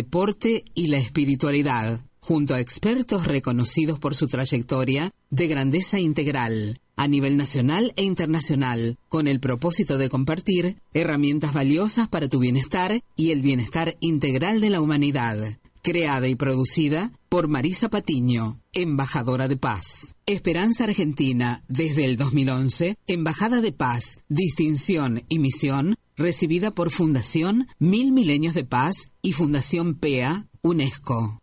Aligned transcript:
deporte 0.00 0.64
y 0.74 0.86
la 0.86 0.96
espiritualidad, 0.96 2.00
junto 2.20 2.54
a 2.54 2.60
expertos 2.60 3.26
reconocidos 3.26 3.98
por 3.98 4.14
su 4.14 4.28
trayectoria 4.28 5.12
de 5.28 5.46
grandeza 5.46 6.00
integral 6.00 6.80
a 6.96 7.06
nivel 7.06 7.36
nacional 7.36 7.92
e 7.96 8.02
internacional, 8.04 8.96
con 9.08 9.26
el 9.26 9.40
propósito 9.40 9.98
de 9.98 10.08
compartir 10.08 10.76
herramientas 10.94 11.52
valiosas 11.52 12.08
para 12.08 12.28
tu 12.28 12.38
bienestar 12.38 13.02
y 13.14 13.30
el 13.30 13.42
bienestar 13.42 13.96
integral 14.00 14.62
de 14.62 14.70
la 14.70 14.80
humanidad. 14.80 15.58
Creada 15.82 16.28
y 16.28 16.34
producida 16.34 17.12
por 17.30 17.48
Marisa 17.48 17.88
Patiño, 17.88 18.60
embajadora 18.72 19.48
de 19.48 19.56
paz. 19.56 20.14
Esperanza 20.26 20.84
Argentina, 20.84 21.62
desde 21.68 22.04
el 22.04 22.16
2011, 22.16 22.96
Embajada 23.06 23.60
de 23.60 23.72
Paz, 23.72 24.18
Distinción 24.28 25.24
y 25.28 25.38
Misión, 25.38 25.96
recibida 26.20 26.70
por 26.70 26.90
Fundación 26.90 27.66
Mil 27.78 28.12
Milenios 28.12 28.54
de 28.54 28.64
Paz 28.64 29.08
y 29.22 29.32
Fundación 29.32 29.94
PEA, 29.94 30.46
UNESCO. 30.62 31.38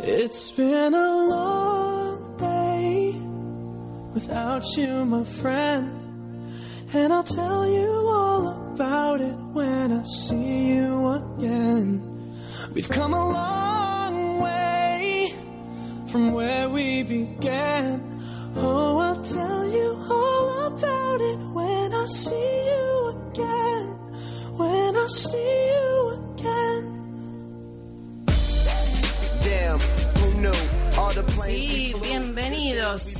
It's 0.00 0.52
been 0.52 0.94
a 0.94 1.26
long 1.28 2.36
day 2.36 3.12
without 4.14 4.64
you, 4.76 5.04
my 5.04 5.24
friend. 5.24 5.92
And 6.92 7.12
I'll 7.12 7.24
tell 7.24 7.68
you 7.68 7.90
all 8.08 8.72
about 8.72 9.20
it 9.20 9.36
when 9.52 9.92
I 9.92 10.02
see 10.04 10.74
you 10.74 11.08
again. 11.08 12.16
We've 12.72 12.88
come 12.88 13.14
a 13.14 13.28
from 16.16 16.32
where 16.32 16.66
we 16.70 17.02
began. 17.02 18.00
Oh, 18.56 18.96
I'll 18.96 19.20
tell 19.20 19.68
you 19.68 19.88
all 20.10 20.66
about 20.72 21.20
it 21.20 21.38
when 21.52 21.92
I 21.92 22.06
see 22.06 22.54
you 22.72 22.86
again. 23.16 23.86
When 24.56 24.96
I 24.96 25.06
see 25.08 25.58
you 25.72 25.90
again. 26.16 26.84
Sí, 31.44 31.94
bienvenidos 32.02 33.12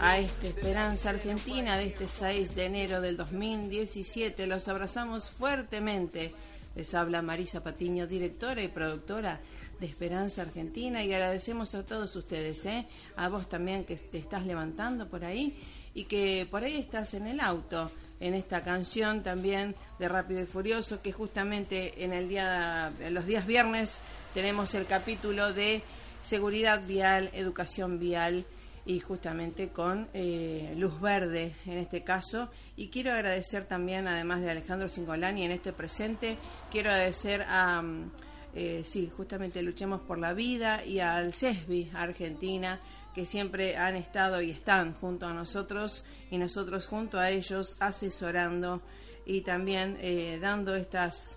a 0.00 0.18
esta 0.18 0.48
Esperanza 0.48 1.10
Argentina 1.10 1.76
de 1.76 1.86
este 1.86 2.08
6 2.08 2.56
de 2.56 2.64
enero 2.64 3.00
del 3.00 3.16
2017. 3.16 4.48
Los 4.48 4.66
abrazamos 4.66 5.30
fuertemente. 5.30 6.34
Les 6.74 6.94
habla 6.94 7.22
Marisa 7.22 7.62
Patiño, 7.62 8.08
directora 8.08 8.60
y 8.62 8.68
productora 8.68 9.40
de 9.80 9.86
Esperanza 9.86 10.42
Argentina 10.42 11.02
y 11.02 11.12
agradecemos 11.12 11.74
a 11.74 11.82
todos 11.82 12.14
ustedes, 12.14 12.64
¿eh? 12.66 12.86
a 13.16 13.28
vos 13.28 13.48
también 13.48 13.84
que 13.84 13.96
te 13.96 14.18
estás 14.18 14.44
levantando 14.44 15.08
por 15.08 15.24
ahí 15.24 15.58
y 15.94 16.04
que 16.04 16.46
por 16.50 16.62
ahí 16.62 16.76
estás 16.76 17.14
en 17.14 17.26
el 17.26 17.40
auto 17.40 17.90
en 18.20 18.34
esta 18.34 18.62
canción 18.62 19.22
también 19.22 19.74
de 19.98 20.08
Rápido 20.08 20.42
y 20.42 20.46
Furioso 20.46 21.00
que 21.00 21.12
justamente 21.12 22.04
en 22.04 22.12
el 22.12 22.28
día 22.28 22.92
los 23.10 23.24
días 23.24 23.46
viernes 23.46 24.00
tenemos 24.34 24.74
el 24.74 24.86
capítulo 24.86 25.54
de 25.54 25.82
seguridad 26.22 26.82
vial, 26.86 27.30
educación 27.32 27.98
vial 27.98 28.44
y 28.84 29.00
justamente 29.00 29.70
con 29.70 30.08
eh, 30.12 30.74
luz 30.76 31.00
verde 31.00 31.54
en 31.66 31.78
este 31.78 32.02
caso. 32.02 32.50
Y 32.76 32.88
quiero 32.88 33.12
agradecer 33.12 33.64
también, 33.64 34.08
además 34.08 34.40
de 34.40 34.50
Alejandro 34.50 34.88
Singolani 34.88 35.44
en 35.44 35.52
este 35.52 35.72
presente, 35.72 36.36
quiero 36.70 36.90
agradecer 36.90 37.42
a, 37.48 37.82
eh, 38.54 38.82
sí, 38.84 39.10
justamente 39.16 39.62
Luchemos 39.62 40.00
por 40.00 40.18
la 40.18 40.32
Vida 40.32 40.84
y 40.84 41.00
al 41.00 41.32
CESBI 41.32 41.90
Argentina, 41.94 42.80
que 43.14 43.26
siempre 43.26 43.76
han 43.76 43.96
estado 43.96 44.40
y 44.40 44.50
están 44.50 44.94
junto 44.94 45.26
a 45.26 45.32
nosotros 45.32 46.04
y 46.30 46.38
nosotros 46.38 46.86
junto 46.86 47.18
a 47.18 47.30
ellos 47.30 47.76
asesorando 47.80 48.80
y 49.26 49.42
también 49.42 49.96
eh, 50.00 50.38
dando 50.40 50.74
estas 50.74 51.36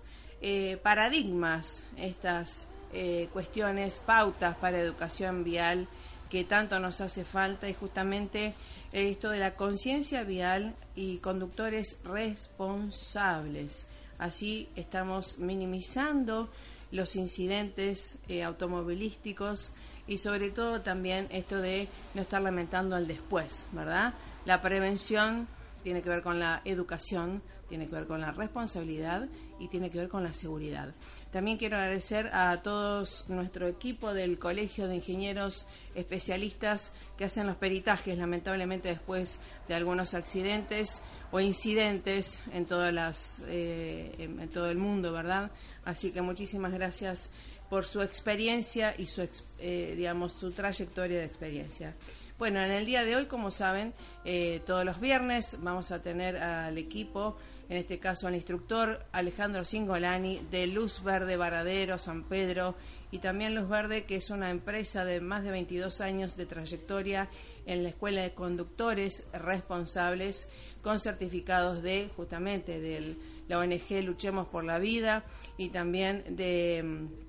paradigmas, 0.82 1.82
estas 1.96 2.68
eh, 2.96 3.28
cuestiones, 3.32 3.98
pautas 3.98 4.54
para 4.54 4.78
educación 4.78 5.42
vial 5.42 5.88
que 6.30 6.44
tanto 6.44 6.78
nos 6.78 7.00
hace 7.00 7.24
falta 7.24 7.68
y 7.68 7.74
justamente 7.74 8.54
esto 8.92 9.30
de 9.30 9.40
la 9.40 9.56
conciencia 9.56 10.22
vial 10.22 10.76
y 10.94 11.16
conductores 11.16 11.96
responsables. 12.04 13.86
Así 14.18 14.68
estamos 14.76 15.38
minimizando 15.38 16.50
los 16.94 17.16
incidentes 17.16 18.18
eh, 18.28 18.44
automovilísticos 18.44 19.72
y 20.06 20.18
sobre 20.18 20.50
todo 20.50 20.80
también 20.80 21.26
esto 21.30 21.60
de 21.60 21.88
no 22.14 22.22
estar 22.22 22.40
lamentando 22.40 22.94
al 22.94 23.08
después, 23.08 23.66
¿verdad? 23.72 24.14
La 24.44 24.62
prevención 24.62 25.48
tiene 25.84 26.02
que 26.02 26.08
ver 26.08 26.22
con 26.22 26.40
la 26.40 26.62
educación, 26.64 27.42
tiene 27.68 27.86
que 27.86 27.94
ver 27.94 28.06
con 28.06 28.20
la 28.20 28.32
responsabilidad 28.32 29.28
y 29.60 29.68
tiene 29.68 29.90
que 29.90 29.98
ver 29.98 30.08
con 30.08 30.24
la 30.24 30.32
seguridad. 30.32 30.94
También 31.30 31.58
quiero 31.58 31.76
agradecer 31.76 32.30
a 32.32 32.62
todos 32.62 33.26
nuestro 33.28 33.68
equipo 33.68 34.14
del 34.14 34.38
Colegio 34.38 34.88
de 34.88 34.96
Ingenieros 34.96 35.66
Especialistas 35.94 36.92
que 37.16 37.26
hacen 37.26 37.46
los 37.46 37.56
peritajes, 37.56 38.18
lamentablemente 38.18 38.88
después 38.88 39.38
de 39.68 39.74
algunos 39.74 40.14
accidentes 40.14 41.02
o 41.30 41.40
incidentes 41.40 42.38
en 42.52 42.64
todas 42.64 42.92
las 42.92 43.42
eh, 43.46 44.14
en 44.18 44.48
todo 44.48 44.70
el 44.70 44.78
mundo, 44.78 45.12
¿verdad? 45.12 45.50
Así 45.84 46.10
que 46.12 46.22
muchísimas 46.22 46.72
gracias 46.72 47.30
por 47.68 47.84
su 47.84 48.02
experiencia 48.02 48.94
y 48.96 49.06
su 49.06 49.28
eh, 49.58 49.94
digamos 49.96 50.32
su 50.32 50.50
trayectoria 50.50 51.18
de 51.18 51.24
experiencia. 51.24 51.94
Bueno, 52.36 52.60
en 52.60 52.72
el 52.72 52.84
día 52.84 53.04
de 53.04 53.14
hoy, 53.14 53.26
como 53.26 53.52
saben, 53.52 53.94
eh, 54.24 54.60
todos 54.66 54.84
los 54.84 55.00
viernes 55.00 55.56
vamos 55.60 55.92
a 55.92 56.02
tener 56.02 56.36
al 56.38 56.76
equipo, 56.78 57.36
en 57.68 57.76
este 57.76 58.00
caso 58.00 58.26
al 58.26 58.34
instructor 58.34 59.06
Alejandro 59.12 59.64
Singolani 59.64 60.40
de 60.50 60.66
Luz 60.66 61.04
Verde 61.04 61.36
Varadero, 61.36 61.96
San 61.96 62.24
Pedro, 62.24 62.74
y 63.12 63.18
también 63.18 63.54
Luz 63.54 63.68
Verde, 63.68 64.02
que 64.02 64.16
es 64.16 64.30
una 64.30 64.50
empresa 64.50 65.04
de 65.04 65.20
más 65.20 65.44
de 65.44 65.52
22 65.52 66.00
años 66.00 66.36
de 66.36 66.46
trayectoria 66.46 67.28
en 67.66 67.84
la 67.84 67.90
Escuela 67.90 68.22
de 68.22 68.34
Conductores 68.34 69.28
Responsables, 69.32 70.48
con 70.82 70.98
certificados 70.98 71.84
de 71.84 72.10
justamente 72.16 72.80
de 72.80 73.14
la 73.46 73.60
ONG 73.60 74.02
Luchemos 74.02 74.48
por 74.48 74.64
la 74.64 74.80
Vida 74.80 75.24
y 75.56 75.68
también 75.68 76.24
de 76.34 76.82
mm, 76.82 77.23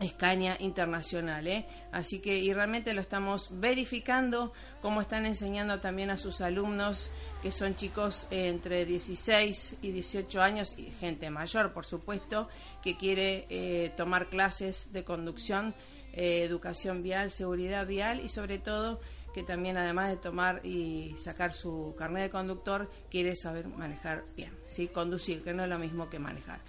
Escaña 0.00 0.56
Internacional, 0.58 1.46
¿eh? 1.46 1.66
Así 1.92 2.18
que 2.18 2.36
y 2.38 2.52
realmente 2.52 2.94
lo 2.94 3.00
estamos 3.00 3.48
verificando, 3.52 4.52
como 4.82 5.00
están 5.00 5.24
enseñando 5.24 5.80
también 5.80 6.10
a 6.10 6.18
sus 6.18 6.40
alumnos, 6.40 7.10
que 7.42 7.52
son 7.52 7.76
chicos 7.76 8.26
entre 8.30 8.84
16 8.84 9.78
y 9.82 9.92
18 9.92 10.42
años, 10.42 10.74
y 10.76 10.90
gente 10.98 11.30
mayor, 11.30 11.72
por 11.72 11.86
supuesto, 11.86 12.48
que 12.82 12.96
quiere 12.96 13.46
eh, 13.48 13.92
tomar 13.96 14.28
clases 14.28 14.92
de 14.92 15.04
conducción, 15.04 15.74
eh, 16.12 16.42
educación 16.42 17.02
vial, 17.02 17.30
seguridad 17.30 17.86
vial 17.86 18.20
y 18.20 18.28
sobre 18.28 18.58
todo 18.58 19.00
que 19.34 19.42
también 19.42 19.76
además 19.76 20.08
de 20.08 20.16
tomar 20.16 20.64
y 20.64 21.16
sacar 21.18 21.52
su 21.52 21.94
carnet 21.98 22.22
de 22.22 22.30
conductor, 22.30 22.88
quiere 23.10 23.34
saber 23.34 23.66
manejar 23.66 24.24
bien, 24.36 24.56
¿sí? 24.68 24.86
conducir, 24.86 25.42
que 25.42 25.52
no 25.52 25.64
es 25.64 25.68
lo 25.68 25.78
mismo 25.78 26.08
que 26.08 26.20
manejar. 26.20 26.60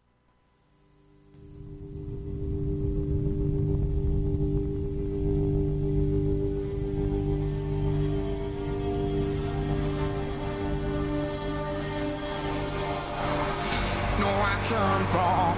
Done 14.69 15.03
wrong. 15.13 15.57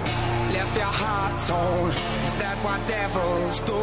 Left 0.52 0.76
your 0.76 0.94
heart 1.00 1.34
torn. 1.46 1.90
Is 2.24 2.32
that 2.40 2.56
what 2.64 2.86
devils 2.86 3.60
do? 3.60 3.80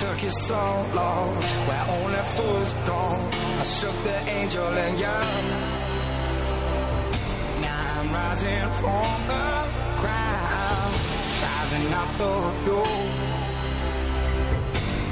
Took 0.00 0.22
you 0.22 0.30
so 0.30 0.62
long, 0.94 1.34
where 1.66 1.86
only 1.96 2.22
fools 2.34 2.74
go. 2.86 3.02
I 3.60 3.64
shook 3.64 3.96
the 4.04 4.18
angel 4.36 4.66
and 4.66 5.00
young. 5.00 5.44
Now 7.62 8.00
I'm 8.00 8.12
rising 8.12 8.70
from 8.80 9.18
the 9.32 9.48
ground, 10.00 10.94
rising 11.42 11.86
through 12.16 12.50
you. 12.66 12.82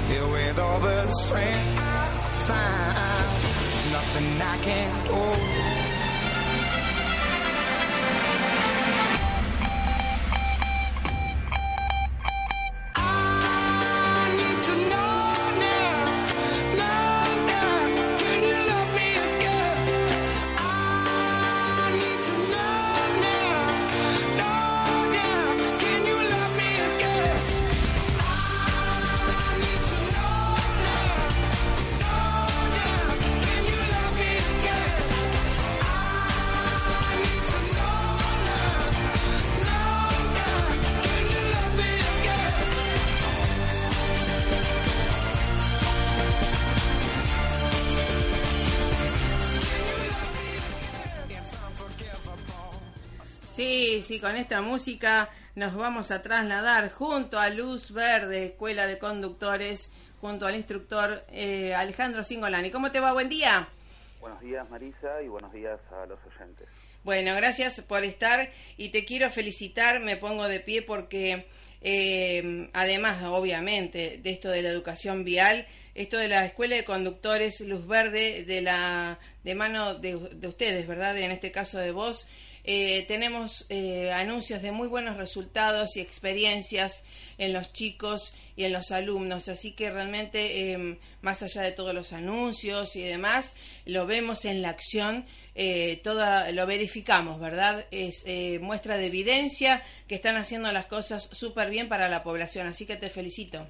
Filled 0.06 0.32
with 0.32 0.58
all 0.58 0.80
the 0.80 1.08
strength 1.08 1.80
I 1.80 2.28
find, 2.46 3.26
there's 3.58 3.84
nothing 3.92 4.40
I 4.40 4.58
can't 4.58 5.04
do. 5.06 5.85
Sí, 54.16 54.22
con 54.22 54.36
esta 54.36 54.62
música 54.62 55.28
nos 55.56 55.74
vamos 55.74 56.10
a 56.10 56.22
trasladar 56.22 56.90
junto 56.90 57.38
a 57.38 57.50
Luz 57.50 57.92
Verde, 57.92 58.46
Escuela 58.46 58.86
de 58.86 58.96
Conductores, 58.96 59.92
junto 60.22 60.46
al 60.46 60.56
instructor 60.56 61.22
eh, 61.32 61.74
Alejandro 61.74 62.24
Singolani. 62.24 62.70
¿Cómo 62.70 62.90
te 62.90 62.98
va? 62.98 63.12
Buen 63.12 63.28
día. 63.28 63.68
Buenos 64.18 64.40
días 64.40 64.70
Marisa 64.70 65.20
y 65.22 65.28
buenos 65.28 65.52
días 65.52 65.78
a 65.92 66.06
los 66.06 66.18
oyentes. 66.34 66.66
Bueno, 67.04 67.34
gracias 67.34 67.82
por 67.82 68.04
estar 68.04 68.50
y 68.78 68.88
te 68.88 69.04
quiero 69.04 69.30
felicitar, 69.30 70.00
me 70.00 70.16
pongo 70.16 70.48
de 70.48 70.60
pie 70.60 70.80
porque 70.80 71.46
eh, 71.82 72.70
además, 72.72 73.22
obviamente, 73.24 74.18
de 74.22 74.30
esto 74.30 74.48
de 74.48 74.62
la 74.62 74.70
educación 74.70 75.24
vial, 75.24 75.66
esto 75.94 76.16
de 76.16 76.28
la 76.28 76.46
Escuela 76.46 76.76
de 76.76 76.84
Conductores 76.84 77.60
Luz 77.60 77.86
Verde, 77.86 78.44
de 78.44 78.62
la 78.62 79.18
de 79.44 79.54
mano 79.54 79.94
de, 79.94 80.16
de 80.32 80.48
ustedes, 80.48 80.86
¿verdad? 80.86 81.18
En 81.18 81.32
este 81.32 81.52
caso 81.52 81.76
de 81.76 81.90
vos, 81.90 82.26
eh, 82.66 83.04
tenemos 83.06 83.64
eh, 83.68 84.12
anuncios 84.12 84.60
de 84.60 84.72
muy 84.72 84.88
buenos 84.88 85.16
resultados 85.16 85.96
y 85.96 86.00
experiencias 86.00 87.04
en 87.38 87.52
los 87.52 87.72
chicos 87.72 88.34
y 88.56 88.64
en 88.64 88.72
los 88.72 88.90
alumnos, 88.90 89.48
así 89.48 89.74
que 89.74 89.90
realmente, 89.90 90.72
eh, 90.72 90.98
más 91.20 91.42
allá 91.42 91.62
de 91.62 91.72
todos 91.72 91.94
los 91.94 92.12
anuncios 92.12 92.96
y 92.96 93.02
demás, 93.02 93.54
lo 93.84 94.06
vemos 94.06 94.46
en 94.46 94.62
la 94.62 94.70
acción, 94.70 95.26
eh, 95.54 96.00
toda, 96.02 96.50
lo 96.52 96.66
verificamos, 96.66 97.38
¿verdad? 97.38 97.84
Es 97.90 98.24
eh, 98.26 98.58
muestra 98.60 98.96
de 98.96 99.06
evidencia 99.06 99.82
que 100.08 100.14
están 100.14 100.36
haciendo 100.36 100.72
las 100.72 100.86
cosas 100.86 101.28
súper 101.32 101.68
bien 101.68 101.88
para 101.88 102.08
la 102.08 102.22
población, 102.22 102.66
así 102.66 102.86
que 102.86 102.96
te 102.96 103.10
felicito. 103.10 103.68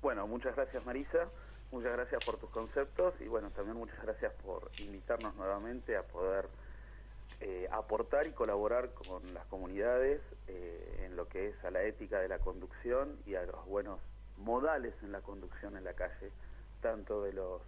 Bueno, 0.00 0.26
muchas 0.26 0.56
gracias 0.56 0.84
Marisa, 0.86 1.28
muchas 1.70 1.92
gracias 1.92 2.24
por 2.24 2.38
tus 2.38 2.50
conceptos 2.50 3.14
y 3.20 3.28
bueno, 3.28 3.50
también 3.50 3.76
muchas 3.76 4.02
gracias 4.02 4.32
por 4.42 4.70
invitarnos 4.78 5.36
nuevamente 5.36 5.94
a 5.94 6.02
poder 6.02 6.48
eh, 7.44 7.66
aportar 7.72 8.28
y 8.28 8.30
colaborar 8.30 8.90
con 8.94 9.34
las 9.34 9.44
comunidades 9.46 10.20
eh, 10.46 11.02
en 11.04 11.16
lo 11.16 11.26
que 11.26 11.48
es 11.48 11.64
a 11.64 11.72
la 11.72 11.82
ética 11.82 12.20
de 12.20 12.28
la 12.28 12.38
conducción 12.38 13.18
y 13.26 13.34
a 13.34 13.42
los 13.42 13.66
buenos 13.66 13.98
modales 14.36 14.94
en 15.02 15.10
la 15.10 15.22
conducción 15.22 15.76
en 15.76 15.82
la 15.82 15.92
calle, 15.94 16.30
tanto 16.80 17.20
de 17.24 17.32
los 17.32 17.60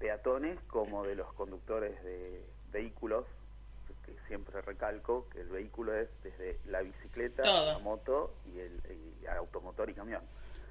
peatones 0.00 0.58
como 0.66 1.04
de 1.04 1.14
los 1.14 1.32
conductores 1.34 2.02
de 2.02 2.44
vehículos, 2.72 3.26
que 4.04 4.12
siempre 4.26 4.60
recalco 4.60 5.28
que 5.30 5.42
el 5.42 5.50
vehículo 5.50 5.94
es 5.94 6.08
desde 6.24 6.58
la 6.66 6.80
bicicleta, 6.80 7.44
Todo. 7.44 7.74
la 7.74 7.78
moto 7.78 8.34
y 8.52 8.58
el 8.58 8.80
y 9.22 9.26
automotor 9.28 9.88
y 9.88 9.94
camión. 9.94 10.22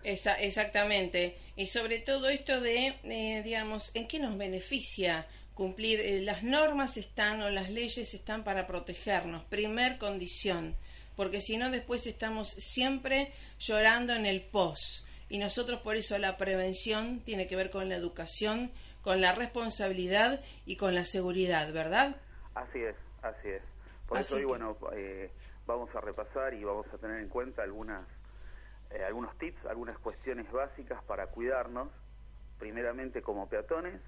Esa, 0.04 0.36
exactamente. 0.42 1.38
Y 1.56 1.68
sobre 1.68 2.00
todo 2.00 2.28
esto 2.30 2.60
de, 2.60 3.00
eh, 3.04 3.42
digamos, 3.44 3.92
¿en 3.94 4.08
qué 4.08 4.20
nos 4.20 4.38
beneficia 4.38 5.26
cumplir? 5.60 6.00
Eh, 6.00 6.22
las 6.22 6.42
normas 6.42 6.96
están 6.96 7.42
o 7.42 7.50
las 7.50 7.70
leyes 7.70 8.14
están 8.14 8.46
para 8.46 8.66
protegernos, 8.66 9.44
primer 9.44 9.98
condición, 9.98 10.78
porque 11.18 11.42
si 11.42 11.58
no 11.58 11.70
después 11.70 12.08
estamos 12.08 12.50
siempre 12.50 13.34
llorando 13.60 14.14
en 14.14 14.26
el 14.26 14.42
pos. 14.42 15.06
Y 15.28 15.38
nosotros 15.38 15.82
por 15.82 15.98
eso 15.98 16.18
la 16.18 16.38
prevención 16.38 17.20
tiene 17.26 17.46
que 17.46 17.58
ver 17.58 17.70
con 17.70 17.90
la 17.90 17.96
educación, 17.96 18.72
con 19.02 19.20
la 19.20 19.34
responsabilidad 19.34 20.42
y 20.66 20.78
con 20.78 20.96
la 20.96 21.04
seguridad, 21.04 21.72
¿verdad? 21.74 22.16
Así 22.56 22.80
es, 22.80 22.96
así 23.22 23.50
es. 23.50 23.62
Por 24.08 24.18
Así 24.18 24.28
eso 24.28 24.36
hoy, 24.38 24.42
que- 24.44 24.48
bueno, 24.48 24.78
eh, 24.96 25.30
vamos 25.68 25.94
a 25.94 26.00
repasar 26.00 26.54
y 26.54 26.64
vamos 26.64 26.88
a 26.94 26.98
tener 26.98 27.20
en 27.20 27.28
cuenta 27.28 27.64
algunas, 27.64 28.08
eh, 28.92 29.04
algunos 29.06 29.38
tips, 29.38 29.66
algunas 29.66 30.00
cuestiones 30.00 30.50
básicas 30.52 31.04
para 31.04 31.28
cuidarnos, 31.28 31.90
primeramente 32.58 33.22
como 33.22 33.48
peatones, 33.50 34.00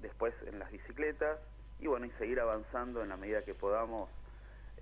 después 0.00 0.34
en 0.46 0.58
las 0.58 0.70
bicicletas 0.70 1.38
y 1.80 1.86
bueno, 1.86 2.06
y 2.06 2.10
seguir 2.12 2.40
avanzando 2.40 3.02
en 3.02 3.10
la 3.10 3.16
medida 3.16 3.42
que 3.42 3.54
podamos 3.54 4.08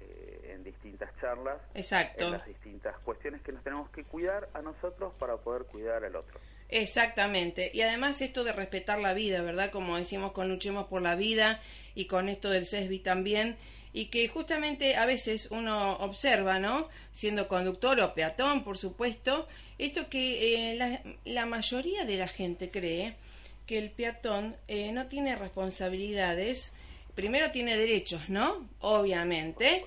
eh, 0.01 0.53
en 0.55 0.65
distintas 0.65 1.11
charlas, 1.21 1.61
Exacto. 1.75 2.27
en 2.27 2.33
las 2.33 2.47
distintas 2.47 2.99
cuestiones 3.01 3.43
que 3.43 3.53
nos 3.53 3.63
tenemos 3.63 3.91
que 3.91 4.05
cuidar 4.05 4.49
a 4.55 4.63
nosotros 4.63 5.13
para 5.19 5.37
poder 5.37 5.65
cuidar 5.65 6.05
al 6.05 6.17
otro. 6.17 6.39
Exactamente. 6.69 7.71
Y 7.73 7.83
además 7.83 8.21
esto 8.21 8.43
de 8.45 8.53
respetar 8.53 8.99
la 8.99 9.15
vida, 9.15 9.43
¿verdad? 9.43 9.71
Como 9.71 9.97
decimos 9.97 10.33
con 10.33 10.49
Luchemos 10.49 10.87
por 10.87 11.03
la 11.03 11.15
Vida 11.15 11.61
y 11.95 12.07
con 12.07 12.29
esto 12.29 12.51
del 12.51 12.67
CESBI 12.67 12.99
también. 13.01 13.57
Y 13.93 14.07
que 14.07 14.27
justamente 14.27 14.97
a 14.97 15.07
veces 15.07 15.49
uno 15.53 15.97
observa, 15.99 16.59
¿no? 16.59 16.89
Siendo 17.13 17.47
conductor 17.47 18.01
o 18.01 18.15
peatón, 18.15 18.65
por 18.65 18.77
supuesto, 18.77 19.47
esto 19.79 20.09
que 20.09 20.73
eh, 20.73 20.75
la, 20.75 21.01
la 21.25 21.47
mayoría 21.47 22.05
de 22.05 22.17
la 22.17 22.27
gente 22.27 22.73
cree 22.73 23.17
que 23.67 23.79
el 23.79 23.91
peatón 23.91 24.57
eh, 24.69 24.93
no 24.93 25.07
tiene 25.07 25.37
responsabilidades. 25.37 26.73
Primero 27.15 27.51
tiene 27.51 27.77
derechos, 27.77 28.29
¿no? 28.29 28.69
Obviamente 28.81 29.85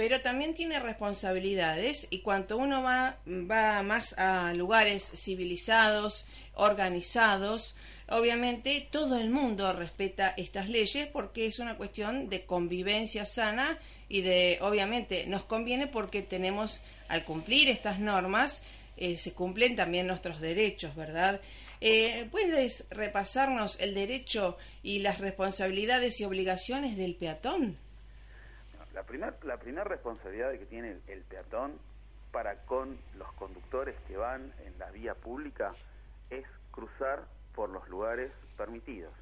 pero 0.00 0.22
también 0.22 0.54
tiene 0.54 0.80
responsabilidades 0.80 2.06
y 2.08 2.20
cuanto 2.20 2.56
uno 2.56 2.82
va, 2.82 3.18
va 3.26 3.82
más 3.82 4.14
a 4.14 4.54
lugares 4.54 5.04
civilizados, 5.14 6.24
organizados, 6.54 7.74
obviamente 8.08 8.88
todo 8.90 9.18
el 9.18 9.28
mundo 9.28 9.74
respeta 9.74 10.32
estas 10.38 10.70
leyes 10.70 11.06
porque 11.06 11.44
es 11.44 11.58
una 11.58 11.76
cuestión 11.76 12.30
de 12.30 12.46
convivencia 12.46 13.26
sana 13.26 13.78
y 14.08 14.22
de, 14.22 14.56
obviamente, 14.62 15.26
nos 15.26 15.44
conviene 15.44 15.86
porque 15.86 16.22
tenemos, 16.22 16.80
al 17.08 17.26
cumplir 17.26 17.68
estas 17.68 18.00
normas, 18.00 18.62
eh, 19.00 19.16
se 19.16 19.34
cumplen 19.34 19.74
también 19.74 20.06
nuestros 20.06 20.40
derechos, 20.40 20.94
¿verdad? 20.94 21.40
Eh, 21.80 22.28
¿Puedes 22.30 22.86
repasarnos 22.90 23.80
el 23.80 23.94
derecho 23.94 24.58
y 24.82 25.00
las 25.00 25.18
responsabilidades 25.18 26.20
y 26.20 26.24
obligaciones 26.24 26.96
del 26.96 27.16
peatón? 27.16 27.78
La 28.94 29.04
primera 29.04 29.34
la 29.42 29.56
primer 29.56 29.88
responsabilidad 29.88 30.52
que 30.52 30.66
tiene 30.66 30.90
el, 30.92 31.00
el 31.08 31.22
peatón 31.22 31.78
para 32.30 32.56
con 32.66 32.98
los 33.16 33.32
conductores 33.32 33.96
que 34.06 34.16
van 34.16 34.52
en 34.64 34.78
la 34.78 34.90
vía 34.90 35.14
pública 35.14 35.74
es 36.28 36.44
cruzar 36.70 37.24
por 37.54 37.70
los 37.70 37.88
lugares 37.88 38.30
permitidos. 38.56 39.12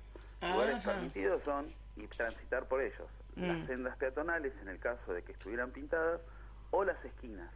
Lugares 0.40 0.76
Ajá. 0.76 0.94
permitidos 0.94 1.42
son 1.44 1.72
y 1.96 2.06
transitar 2.08 2.66
por 2.66 2.82
ellos. 2.82 3.08
Mm. 3.36 3.46
Las 3.46 3.66
sendas 3.66 3.96
peatonales, 3.96 4.52
en 4.62 4.68
el 4.68 4.78
caso 4.78 5.12
de 5.12 5.22
que 5.22 5.32
estuvieran 5.32 5.70
pintadas, 5.70 6.20
o 6.70 6.84
las 6.84 7.02
esquinas. 7.04 7.50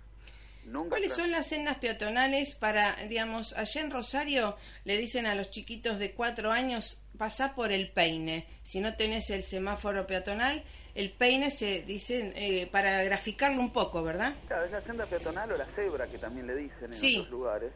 ¿Cuáles 0.88 1.12
son 1.14 1.30
las 1.30 1.46
sendas 1.48 1.78
peatonales 1.78 2.54
para, 2.54 2.96
digamos, 3.08 3.52
allá 3.54 3.80
en 3.80 3.90
Rosario 3.90 4.56
le 4.84 4.96
dicen 4.96 5.26
a 5.26 5.34
los 5.34 5.50
chiquitos 5.50 5.98
de 5.98 6.12
cuatro 6.12 6.50
años, 6.52 7.02
pasá 7.18 7.54
por 7.54 7.72
el 7.72 7.90
peine. 7.90 8.46
Si 8.62 8.80
no 8.80 8.94
tenés 8.96 9.30
el 9.30 9.42
semáforo 9.44 10.06
peatonal, 10.06 10.62
el 10.94 11.10
peine 11.10 11.50
se 11.50 11.82
dice 11.82 12.32
eh, 12.36 12.66
para 12.66 13.02
graficarlo 13.02 13.60
un 13.60 13.72
poco, 13.72 14.02
¿verdad? 14.02 14.34
Claro, 14.46 14.64
es 14.66 14.72
la 14.72 14.82
senda 14.82 15.06
peatonal 15.06 15.52
o 15.52 15.56
la 15.56 15.66
cebra 15.74 16.06
que 16.06 16.18
también 16.18 16.46
le 16.46 16.54
dicen 16.54 16.92
en 16.92 16.94
Sí. 16.94 17.16
otros 17.18 17.30
lugares. 17.30 17.72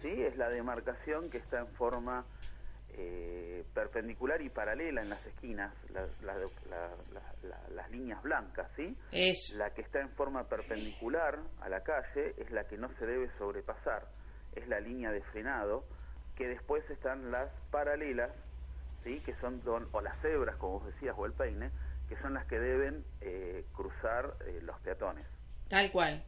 Sí, 0.00 0.08
es 0.08 0.36
la 0.36 0.48
demarcación 0.48 1.30
que 1.30 1.38
está 1.38 1.60
en 1.60 1.68
forma 1.74 2.24
eh, 2.94 3.64
perpendicular 3.74 4.40
y 4.42 4.50
paralela 4.50 5.02
en 5.02 5.08
las 5.08 5.24
esquinas, 5.26 5.72
la- 5.90 6.06
la- 6.22 6.36
la- 6.68 6.96
la- 7.12 7.34
la- 7.42 7.68
las 7.70 7.90
líneas 7.90 8.22
blancas, 8.22 8.68
¿sí? 8.76 8.96
Eso. 9.10 9.56
La 9.56 9.70
que 9.70 9.82
está 9.82 10.00
en 10.00 10.10
forma 10.10 10.44
perpendicular 10.48 11.38
a 11.60 11.68
la 11.68 11.80
calle 11.82 12.34
es 12.36 12.50
la 12.50 12.64
que 12.64 12.76
no 12.76 12.88
se 12.98 13.06
debe 13.06 13.30
sobrepasar, 13.38 14.06
es 14.54 14.66
la 14.68 14.80
línea 14.80 15.10
de 15.10 15.22
frenado, 15.22 15.84
que 16.36 16.46
después 16.48 16.88
están 16.90 17.30
las 17.30 17.50
paralelas, 17.70 18.30
¿sí? 19.04 19.20
que 19.20 19.34
son, 19.36 19.62
don- 19.64 19.88
o 19.92 20.00
las 20.00 20.18
cebras, 20.20 20.56
como 20.56 20.80
vos 20.80 20.86
decías, 20.86 21.14
o 21.16 21.26
el 21.26 21.32
peine, 21.32 21.70
que 22.08 22.16
son 22.18 22.34
las 22.34 22.46
que 22.46 22.58
deben 22.58 23.04
eh, 23.20 23.64
cruzar 23.74 24.34
eh, 24.46 24.58
los 24.62 24.78
peatones. 24.80 25.26
Tal 25.68 25.90
cual, 25.90 26.22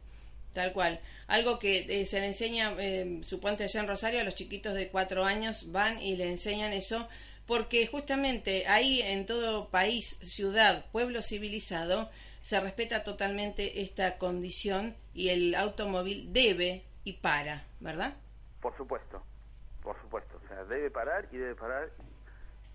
tal 0.55 0.73
cual. 0.73 0.99
Algo 1.27 1.59
que 1.59 1.85
eh, 1.87 2.07
se 2.07 2.19
le 2.19 2.27
enseña, 2.27 2.73
eh, 2.79 3.21
suponte 3.23 3.65
allá 3.65 3.81
en 3.81 3.87
Rosario, 3.87 4.21
a 4.21 4.23
los 4.23 4.33
chiquitos 4.33 4.73
de 4.73 4.87
cuatro 4.87 5.23
años 5.23 5.71
van 5.71 6.01
y 6.01 6.15
le 6.15 6.31
enseñan 6.31 6.73
eso, 6.73 7.07
porque 7.45 7.85
justamente 7.85 8.65
ahí 8.67 9.01
en 9.01 9.27
todo 9.27 9.69
país, 9.69 10.17
ciudad, 10.21 10.85
pueblo 10.91 11.21
civilizado, 11.21 12.09
se 12.41 12.59
respeta 12.59 13.03
totalmente 13.03 13.81
esta 13.81 14.17
condición 14.17 14.95
y 15.13 15.29
el 15.29 15.53
automóvil 15.55 16.31
debe 16.31 16.83
y 17.03 17.13
para, 17.13 17.65
¿verdad? 17.79 18.15
Por 18.61 18.75
supuesto, 18.77 19.21
por 19.83 19.99
supuesto. 20.01 20.39
O 20.43 20.47
sea, 20.47 20.63
debe 20.63 20.89
parar 20.89 21.27
y 21.31 21.37
debe 21.37 21.55
parar 21.55 21.89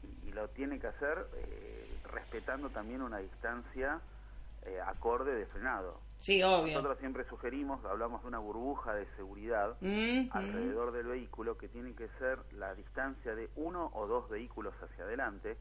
y, 0.03 0.29
y 0.29 0.33
lo 0.33 0.49
tiene 0.49 0.79
que 0.79 0.89
hacer 0.89 1.27
eh, 1.37 1.87
respetando 2.13 2.69
también 2.71 3.03
una 3.03 3.19
distancia 3.19 4.01
eh, 4.63 4.81
acorde 4.87 5.35
de 5.35 5.47
frenado. 5.47 6.01
Sí, 6.19 6.43
obvio. 6.43 6.75
Nosotros 6.75 6.99
siempre 6.99 7.25
sugerimos, 7.25 7.83
hablamos 7.85 8.23
de 8.23 8.29
una 8.29 8.39
burbuja 8.39 8.95
de 8.95 9.07
seguridad 9.17 9.77
Mm, 9.81 10.29
alrededor 10.33 10.93
del 10.93 11.07
vehículo 11.07 11.57
que 11.57 11.69
tiene 11.69 11.95
que 11.95 12.09
ser 12.19 12.39
la 12.53 12.75
distancia 12.75 13.35
de 13.35 13.49
uno 13.57 13.91
o 13.95 14.07
dos 14.07 14.29
vehículos 14.29 14.75
hacia 14.83 15.05
adelante, 15.05 15.57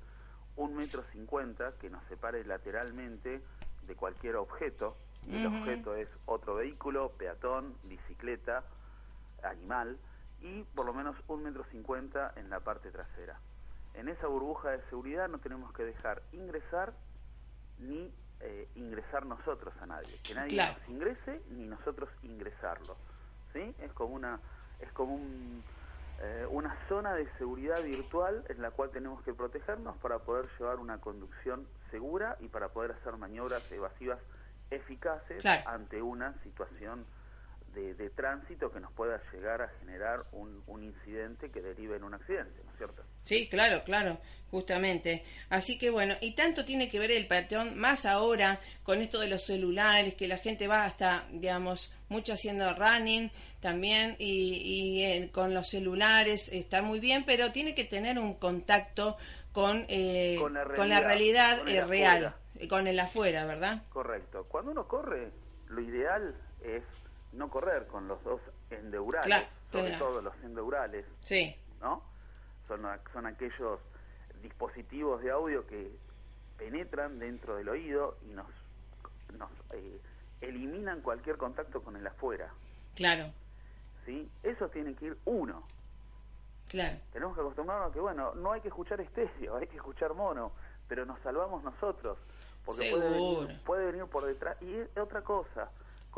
un 0.58 0.76
metro 0.76 1.04
cincuenta 1.14 1.74
que 1.80 1.90
nos 1.90 2.04
separe 2.06 2.44
lateralmente 2.44 3.42
de 3.84 3.96
cualquier 3.96 4.36
objeto. 4.36 4.98
El 5.30 5.46
objeto 5.46 5.96
es 5.96 6.08
otro 6.26 6.56
vehículo, 6.56 7.12
peatón, 7.18 7.76
bicicleta, 7.84 8.64
animal 9.44 9.98
y 10.42 10.64
por 10.76 10.86
lo 10.86 10.94
menos 10.94 11.16
un 11.28 11.44
metro 11.44 11.64
cincuenta 11.72 12.34
en 12.36 12.50
la 12.50 12.60
parte 12.62 12.92
trasera. 12.92 13.40
En 13.94 14.08
esa 14.08 14.28
burbuja 14.28 14.72
de 14.72 14.82
seguridad 14.90 15.28
no 15.28 15.40
tenemos 15.40 15.74
que 15.74 15.84
dejar 15.84 16.22
ingresar 16.32 16.94
ni 17.80 18.12
eh, 18.42 18.68
ingresar 18.76 19.26
nosotros 19.26 19.74
a 19.82 19.86
nadie, 19.86 20.18
que 20.24 20.34
nadie 20.34 20.52
Claro. 20.52 20.78
nos 20.80 20.90
ingrese 20.90 21.42
ni 21.50 21.68
nosotros 21.68 22.10
ingresarlo, 22.24 22.96
¿sí? 23.54 23.76
Es 23.80 23.92
como 23.94 24.16
una 24.16 24.40
es 24.80 24.92
como 24.94 25.16
un, 25.16 25.62
eh, 26.22 26.46
una 26.50 26.74
zona 26.88 27.14
de 27.16 27.30
seguridad 27.38 27.82
virtual 27.84 28.46
en 28.48 28.62
la 28.62 28.72
cual 28.72 28.92
tenemos 28.92 29.22
que 29.24 29.34
protegernos 29.34 29.98
para 29.98 30.20
poder 30.20 30.48
llevar 30.58 30.78
una 30.80 31.00
conducción 31.02 31.68
segura 31.92 32.38
y 32.40 32.48
para 32.48 32.70
poder 32.70 32.92
hacer 32.92 33.18
maniobras 33.18 33.62
evasivas 33.72 34.20
eficaces 34.72 35.42
Claro. 35.42 35.70
ante 35.70 36.02
una 36.02 36.34
situación 36.44 37.06
de, 37.74 37.94
de 37.94 38.10
tránsito 38.10 38.72
que 38.72 38.80
nos 38.80 38.92
pueda 38.94 39.22
llegar 39.32 39.62
a 39.62 39.68
generar 39.80 40.26
un, 40.32 40.64
un 40.68 40.82
incidente 40.84 41.52
que 41.52 41.62
derive 41.62 41.98
en 41.98 42.04
un 42.04 42.14
accidente, 42.14 42.62
¿no 42.64 42.72
es 42.72 42.78
cierto? 42.78 43.04
Sí, 43.30 43.48
claro, 43.48 43.84
claro, 43.84 44.18
justamente. 44.50 45.24
Así 45.52 45.78
que 45.78 45.92
bueno, 45.92 46.16
y 46.20 46.32
tanto 46.34 46.66
tiene 46.66 46.90
que 46.90 46.98
ver 46.98 47.12
el 47.12 47.28
peatón, 47.28 47.78
más 47.78 48.08
ahora 48.08 48.60
con 48.82 49.02
esto 49.02 49.20
de 49.20 49.28
los 49.28 49.46
celulares, 49.46 50.16
que 50.16 50.28
la 50.28 50.40
gente 50.40 50.68
va 50.68 50.86
hasta, 50.86 51.28
digamos, 51.32 51.94
mucho 52.10 52.34
haciendo 52.34 52.74
running 52.74 53.30
también, 53.60 54.16
y, 54.18 54.56
y 54.56 55.04
eh, 55.04 55.30
con 55.32 55.54
los 55.54 55.70
celulares 55.70 56.50
está 56.52 56.82
muy 56.82 57.00
bien, 57.00 57.24
pero 57.24 57.52
tiene 57.52 57.76
que 57.76 57.84
tener 57.86 58.18
un 58.18 58.34
contacto 58.34 59.16
con, 59.52 59.86
eh, 59.90 60.36
Con 60.40 60.56
la 60.56 60.64
con 60.64 60.90
la 60.90 61.02
realidad, 61.02 61.60
con 61.60 61.70
eh, 61.70 61.86
real, 61.86 62.34
eh, 62.58 62.68
con 62.68 62.88
el 62.88 63.00
afuera, 63.00 63.46
¿verdad? 63.46 63.84
Correcto. 63.90 64.46
Cuando 64.50 64.72
uno 64.72 64.88
corre, 64.88 65.30
lo 65.68 65.82
ideal 65.82 66.36
es 66.64 66.82
no 67.34 67.48
correr 67.48 67.86
con 67.86 68.08
los 68.08 68.24
dos 68.24 68.42
endeurales, 68.72 69.28
Claro, 69.28 69.46
sobre 69.72 69.90
claro. 69.90 70.06
todo 70.08 70.22
los 70.24 70.36
endeurales, 70.44 71.06
Sí, 71.24 71.56
¿no? 71.80 72.10
Son, 72.70 72.82
son 73.12 73.26
aquellos 73.26 73.80
dispositivos 74.42 75.22
de 75.22 75.32
audio 75.32 75.68
que 75.68 75.92
penetran 76.58 77.20
dentro 77.20 77.56
del 77.56 77.68
oído 77.68 78.18
y 78.22 78.28
nos, 78.34 78.46
nos 79.38 79.50
eh, 79.74 80.00
eliminan 80.42 81.02
cualquier 81.02 81.38
contacto 81.38 81.82
con 81.82 81.96
el 81.96 82.06
afuera, 82.06 82.54
claro, 82.96 83.32
¿sí? 84.06 84.30
Eso 84.44 84.70
tiene 84.70 84.94
que 84.94 85.06
ir 85.08 85.18
uno. 85.26 85.64
claro. 86.68 86.98
Tenemos 87.12 87.36
que 87.36 87.42
acostumbrarnos 87.42 87.90
a 87.90 87.94
que, 87.94 88.00
bueno, 88.00 88.36
no 88.36 88.52
hay 88.52 88.62
que 88.62 88.68
escuchar 88.68 89.02
estéreo, 89.02 89.56
hay 89.58 89.68
que 89.68 89.78
escuchar 89.78 90.14
mono, 90.14 90.52
pero 90.88 91.06
nos 91.06 91.20
salvamos 91.22 91.64
nosotros, 91.64 92.18
porque 92.66 92.92
puede 92.92 93.10
venir, 93.10 93.62
puede 93.66 93.86
venir 93.92 94.06
por 94.06 94.26
detrás. 94.26 94.62
Y 94.62 94.74
es 94.74 94.98
otra 94.98 95.22
cosa, 95.22 95.72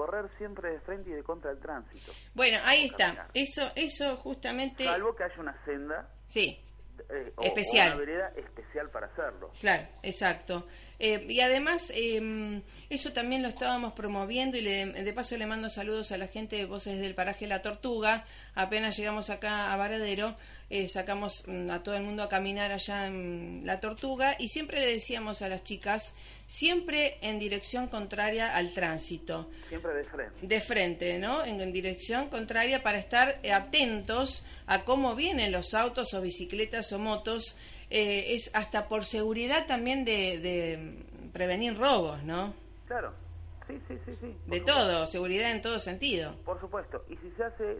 correr 0.05 0.29
siempre 0.38 0.72
de 0.72 0.79
frente 0.79 1.10
y 1.12 1.13
de 1.13 1.24
contra 1.24 1.51
del 1.51 1.60
tránsito. 1.60 2.12
Bueno, 2.34 2.58
ahí 2.63 2.86
está. 2.86 3.05
caminar. 3.05 3.27
Eso, 3.36 3.72
eso 3.75 4.17
justamente... 4.17 4.84
Salvo 4.86 5.15
que 5.15 5.24
haya 5.24 5.36
una 5.39 5.63
senda 5.65 6.10
Sí, 6.27 6.60
eh, 7.10 7.34
o- 7.36 7.43
Especial. 7.43 7.91
o 7.91 7.96
una 7.98 8.00
vereda 8.05 8.27
especial 8.36 8.89
para 8.89 9.08
hacerlo. 9.08 9.51
Claro, 9.60 9.88
exacto. 10.01 10.67
Eh, 10.98 11.25
y 11.29 11.39
además, 11.41 11.91
eh, 11.93 12.62
eso 12.89 13.12
también 13.13 13.41
lo 13.43 13.50
estábamos 13.50 13.93
promoviendo 13.93 14.58
y 14.58 14.62
le- 14.62 14.86
de 15.03 15.13
paso 15.13 15.38
le 15.38 15.46
mando 15.46 15.70
saludos 15.70 16.12
a 16.12 16.17
la 16.17 16.27
gente 16.27 16.55
de 16.55 16.65
Voces 16.65 17.00
del 17.00 17.13
Paraje 17.15 17.46
La 17.48 17.62
Tortuga. 17.62 18.25
Apenas 18.55 18.98
llegamos 18.98 19.29
acá 19.29 19.72
a 19.74 19.77
Varadero, 19.77 20.36
eh, 20.72 20.88
sacamos 20.88 21.44
mm, 21.48 21.70
a 21.70 21.84
todo 21.84 21.96
el 21.96 22.04
mundo 22.04 22.24
a 22.24 22.30
caminar 22.30 22.72
allá 22.72 23.06
en 23.08 23.62
La 23.66 23.80
Tortuga 23.80 24.36
y 24.40 24.48
siempre 24.48 24.80
le 24.80 24.88
decíamos 24.88 25.42
a 25.42 25.50
las 25.50 25.63
chicas, 25.63 26.16
siempre 26.48 27.18
en 27.22 27.40
dirección 27.40 27.88
contraria 27.88 28.56
al 28.56 28.74
tránsito 28.74 29.50
Siempre 29.70 29.94
de 29.94 30.04
frente. 30.06 30.48
de 30.48 30.62
frente, 30.62 31.20
¿no? 31.20 31.46
En, 31.46 31.60
en 31.62 31.72
dirección 31.72 32.30
contraria 32.30 32.82
para 32.82 32.98
estar 32.98 33.40
eh, 33.44 33.51
atentos 33.51 34.44
a 34.66 34.84
cómo 34.86 35.16
vienen 35.16 35.51
los 35.51 35.74
autos 35.74 36.13
o 36.13 36.22
bicicletas 36.22 36.92
o 36.94 37.00
motos. 37.00 37.56
Eh, 37.90 38.36
es 38.36 38.50
hasta 38.54 38.88
por 38.88 39.04
seguridad 39.04 39.68
también 39.68 40.06
de, 40.06 40.40
de 40.40 40.78
mm, 40.78 41.30
prevenir 41.32 41.78
robos, 41.78 42.24
¿no? 42.24 42.54
Claro. 42.88 43.13
Sí, 43.68 43.78
sí, 43.88 43.96
sí, 44.06 44.12
sí. 44.22 44.28
De 44.48 44.60
supuesto. 44.60 44.66
todo, 44.66 45.08
seguridad 45.08 45.51
en 45.51 45.62
todo 45.62 45.80
sentido. 45.80 46.36
Por 46.46 46.60
supuesto. 46.62 47.04
Y 47.10 47.16
si 47.18 47.30
se 47.38 47.44
hace, 47.44 47.80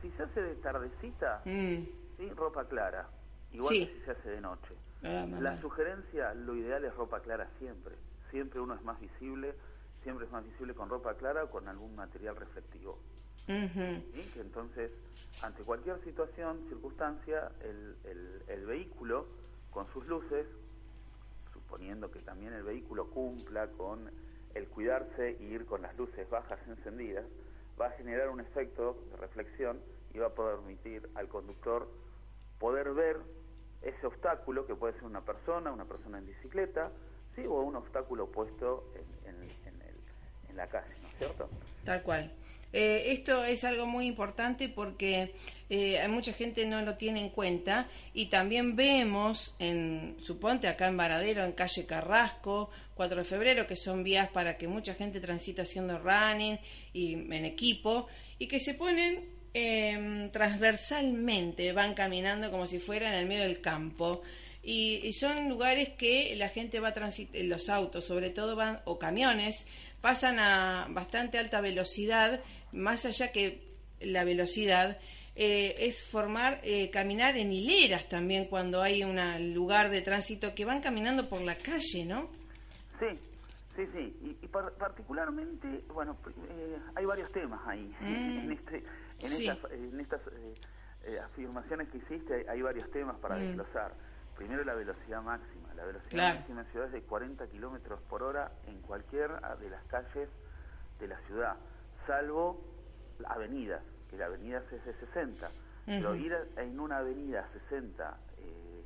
si 0.00 0.10
se 0.16 0.22
hace 0.24 0.40
de 0.42 0.54
tardecita, 0.56 1.42
Mm, 1.44 1.84
sí, 2.28 2.34
ropa 2.34 2.64
clara. 2.66 3.08
Igual 3.52 3.74
Sí. 3.74 3.86
que 3.86 3.94
si 3.94 4.00
se 4.04 4.10
hace 4.12 4.30
de 4.30 4.40
noche. 4.40 4.74
ah. 5.04 5.26
La 5.40 5.60
sugerencia, 5.60 6.32
lo 6.34 6.54
ideal 6.54 6.84
es 6.84 6.94
ropa 6.94 7.20
clara 7.20 7.48
siempre. 7.58 7.94
Siempre 8.30 8.60
uno 8.60 8.74
es 8.74 8.82
más 8.82 8.98
visible, 9.00 9.54
siempre 10.02 10.26
es 10.26 10.32
más 10.32 10.44
visible 10.44 10.74
con 10.74 10.88
ropa 10.88 11.14
clara 11.14 11.44
o 11.44 11.50
con 11.50 11.68
algún 11.68 11.94
material 11.96 12.36
reflectivo. 12.36 12.98
Ujú. 13.48 14.02
¿sí? 14.14 14.30
Que 14.34 14.40
entonces, 14.40 14.90
ante 15.42 15.62
cualquier 15.64 16.02
situación, 16.04 16.64
circunstancia, 16.68 17.50
el, 17.60 17.96
el, 18.04 18.42
el 18.48 18.66
vehículo 18.66 19.26
con 19.70 19.86
sus 19.92 20.06
luces, 20.06 20.46
suponiendo 21.52 22.10
que 22.10 22.20
también 22.20 22.52
el 22.52 22.62
vehículo 22.62 23.08
cumpla 23.10 23.66
con 23.68 24.10
el 24.54 24.68
cuidarse 24.68 25.36
y 25.40 25.44
ir 25.44 25.66
con 25.66 25.82
las 25.82 25.96
luces 25.96 26.28
bajas 26.30 26.58
encendidas, 26.68 27.24
va 27.80 27.86
a 27.86 27.90
generar 27.92 28.28
un 28.28 28.40
efecto 28.40 28.96
de 29.10 29.16
reflexión 29.16 29.80
y 30.14 30.18
va 30.18 30.26
a 30.28 30.34
permitir 30.34 31.08
al 31.14 31.28
conductor 31.28 31.88
poder 32.62 32.92
ver 32.94 33.16
ese 33.82 34.06
obstáculo 34.06 34.64
que 34.66 34.76
puede 34.76 34.94
ser 34.94 35.04
una 35.04 35.20
persona, 35.24 35.72
una 35.72 35.84
persona 35.84 36.18
en 36.18 36.26
bicicleta, 36.26 36.92
sí, 37.34 37.42
o 37.44 37.60
un 37.60 37.74
obstáculo 37.74 38.30
puesto 38.30 38.92
en, 39.26 39.34
el- 39.34 39.50
en 40.48 40.56
la 40.56 40.68
calle, 40.68 40.94
¿no 41.02 41.08
es 41.08 41.14
cierto? 41.18 41.48
Tal 41.84 42.02
cual. 42.02 42.30
Eh, 42.74 43.12
esto 43.12 43.42
es 43.44 43.64
algo 43.64 43.84
muy 43.86 44.06
importante 44.06 44.68
porque 44.70 45.34
eh, 45.68 46.06
mucha 46.08 46.32
gente 46.32 46.64
no 46.66 46.80
lo 46.82 46.96
tiene 46.96 47.20
en 47.20 47.28
cuenta 47.30 47.88
y 48.14 48.26
también 48.30 48.76
vemos 48.76 49.54
en 49.58 50.16
suponte 50.20 50.68
acá 50.68 50.88
en 50.88 50.96
Varadero 50.96 51.44
en 51.44 51.52
calle 51.52 51.84
Carrasco 51.84 52.70
4 52.94 53.18
de 53.18 53.24
febrero 53.24 53.66
que 53.66 53.76
son 53.76 54.02
vías 54.04 54.28
para 54.30 54.56
que 54.56 54.68
mucha 54.68 54.94
gente 54.94 55.20
transita 55.20 55.62
haciendo 55.62 55.98
running 55.98 56.58
y 56.94 57.14
en 57.14 57.44
equipo 57.44 58.06
y 58.38 58.46
que 58.48 58.58
se 58.60 58.72
ponen 58.74 59.28
eh, 59.54 60.28
transversalmente 60.32 61.72
van 61.72 61.94
caminando 61.94 62.50
como 62.50 62.66
si 62.66 62.78
fuera 62.78 63.08
en 63.08 63.14
el 63.14 63.26
medio 63.26 63.42
del 63.42 63.60
campo 63.60 64.22
y, 64.62 65.00
y 65.04 65.12
son 65.12 65.48
lugares 65.48 65.90
que 65.90 66.34
la 66.36 66.48
gente 66.48 66.80
va 66.80 66.88
a 66.88 66.94
transitar, 66.94 67.42
los 67.44 67.68
autos 67.68 68.06
sobre 68.06 68.30
todo 68.30 68.56
van, 68.56 68.80
o 68.84 68.98
camiones, 68.98 69.66
pasan 70.00 70.38
a 70.38 70.86
bastante 70.90 71.38
alta 71.38 71.60
velocidad, 71.60 72.40
más 72.72 73.04
allá 73.04 73.32
que 73.32 73.60
la 74.00 74.24
velocidad, 74.24 74.98
eh, 75.34 75.74
es 75.78 76.04
formar, 76.04 76.60
eh, 76.62 76.90
caminar 76.90 77.36
en 77.36 77.52
hileras 77.52 78.08
también 78.08 78.44
cuando 78.46 78.82
hay 78.82 79.02
un 79.02 79.18
lugar 79.54 79.90
de 79.90 80.02
tránsito 80.02 80.54
que 80.54 80.64
van 80.64 80.80
caminando 80.80 81.28
por 81.28 81.40
la 81.40 81.56
calle, 81.56 82.04
¿no? 82.04 82.28
Sí, 83.00 83.06
sí, 83.76 83.82
sí. 83.94 84.16
Y, 84.22 84.44
y 84.44 84.48
par- 84.48 84.74
particularmente, 84.78 85.66
bueno, 85.92 86.16
eh, 86.50 86.76
hay 86.94 87.04
varios 87.04 87.32
temas 87.32 87.60
ahí. 87.66 87.90
Mm. 88.00 88.38
en, 88.44 88.52
este, 88.52 88.82
en 89.22 89.28
Sí. 89.30 89.48
estas, 89.48 89.70
en 89.72 90.00
estas 90.00 90.20
eh, 90.28 90.54
eh, 91.04 91.18
afirmaciones 91.20 91.88
que 91.88 91.98
hiciste 91.98 92.34
hay, 92.34 92.44
hay 92.48 92.62
varios 92.62 92.90
temas 92.90 93.16
para 93.18 93.36
Mm. 93.36 93.40
desglosar. 93.40 93.92
Primero 94.36 94.64
la 94.64 94.74
velocidad 94.74 95.22
máxima. 95.22 95.72
La 95.74 95.84
velocidad 95.84 96.10
Claro. 96.10 96.38
máxima 96.40 96.60
en 96.62 96.66
ciudad 96.68 96.86
es 96.86 96.92
de 96.92 97.02
40 97.02 97.46
kilómetros 97.48 98.00
por 98.02 98.22
hora 98.22 98.50
en 98.66 98.80
cualquier 98.82 99.30
de 99.58 99.70
las 99.70 99.84
calles 99.84 100.28
de 100.98 101.06
la 101.08 101.18
ciudad, 101.26 101.56
salvo 102.06 102.60
avenidas, 103.26 103.82
que 104.08 104.16
la 104.16 104.26
avenida 104.26 104.58
es 104.70 104.84
de 104.84 104.94
60. 104.94 105.50
Pero 105.84 106.14
ir 106.14 106.32
en 106.56 106.78
una 106.78 106.98
avenida 106.98 107.40
a 107.44 107.48
60, 107.52 108.16
eh, 108.38 108.84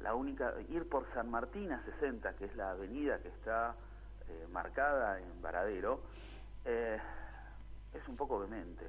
la 0.00 0.14
única, 0.14 0.54
ir 0.68 0.88
por 0.88 1.06
San 1.12 1.28
Martín 1.30 1.72
a 1.72 1.82
60, 1.84 2.34
que 2.34 2.44
es 2.46 2.54
la 2.56 2.70
avenida 2.70 3.18
que 3.18 3.28
está 3.28 3.74
eh, 4.28 4.46
marcada 4.52 5.18
en 5.20 5.42
Varadero, 5.42 6.02
eh, 6.64 6.98
es 7.92 8.08
un 8.08 8.16
poco 8.16 8.38
vehemente. 8.38 8.86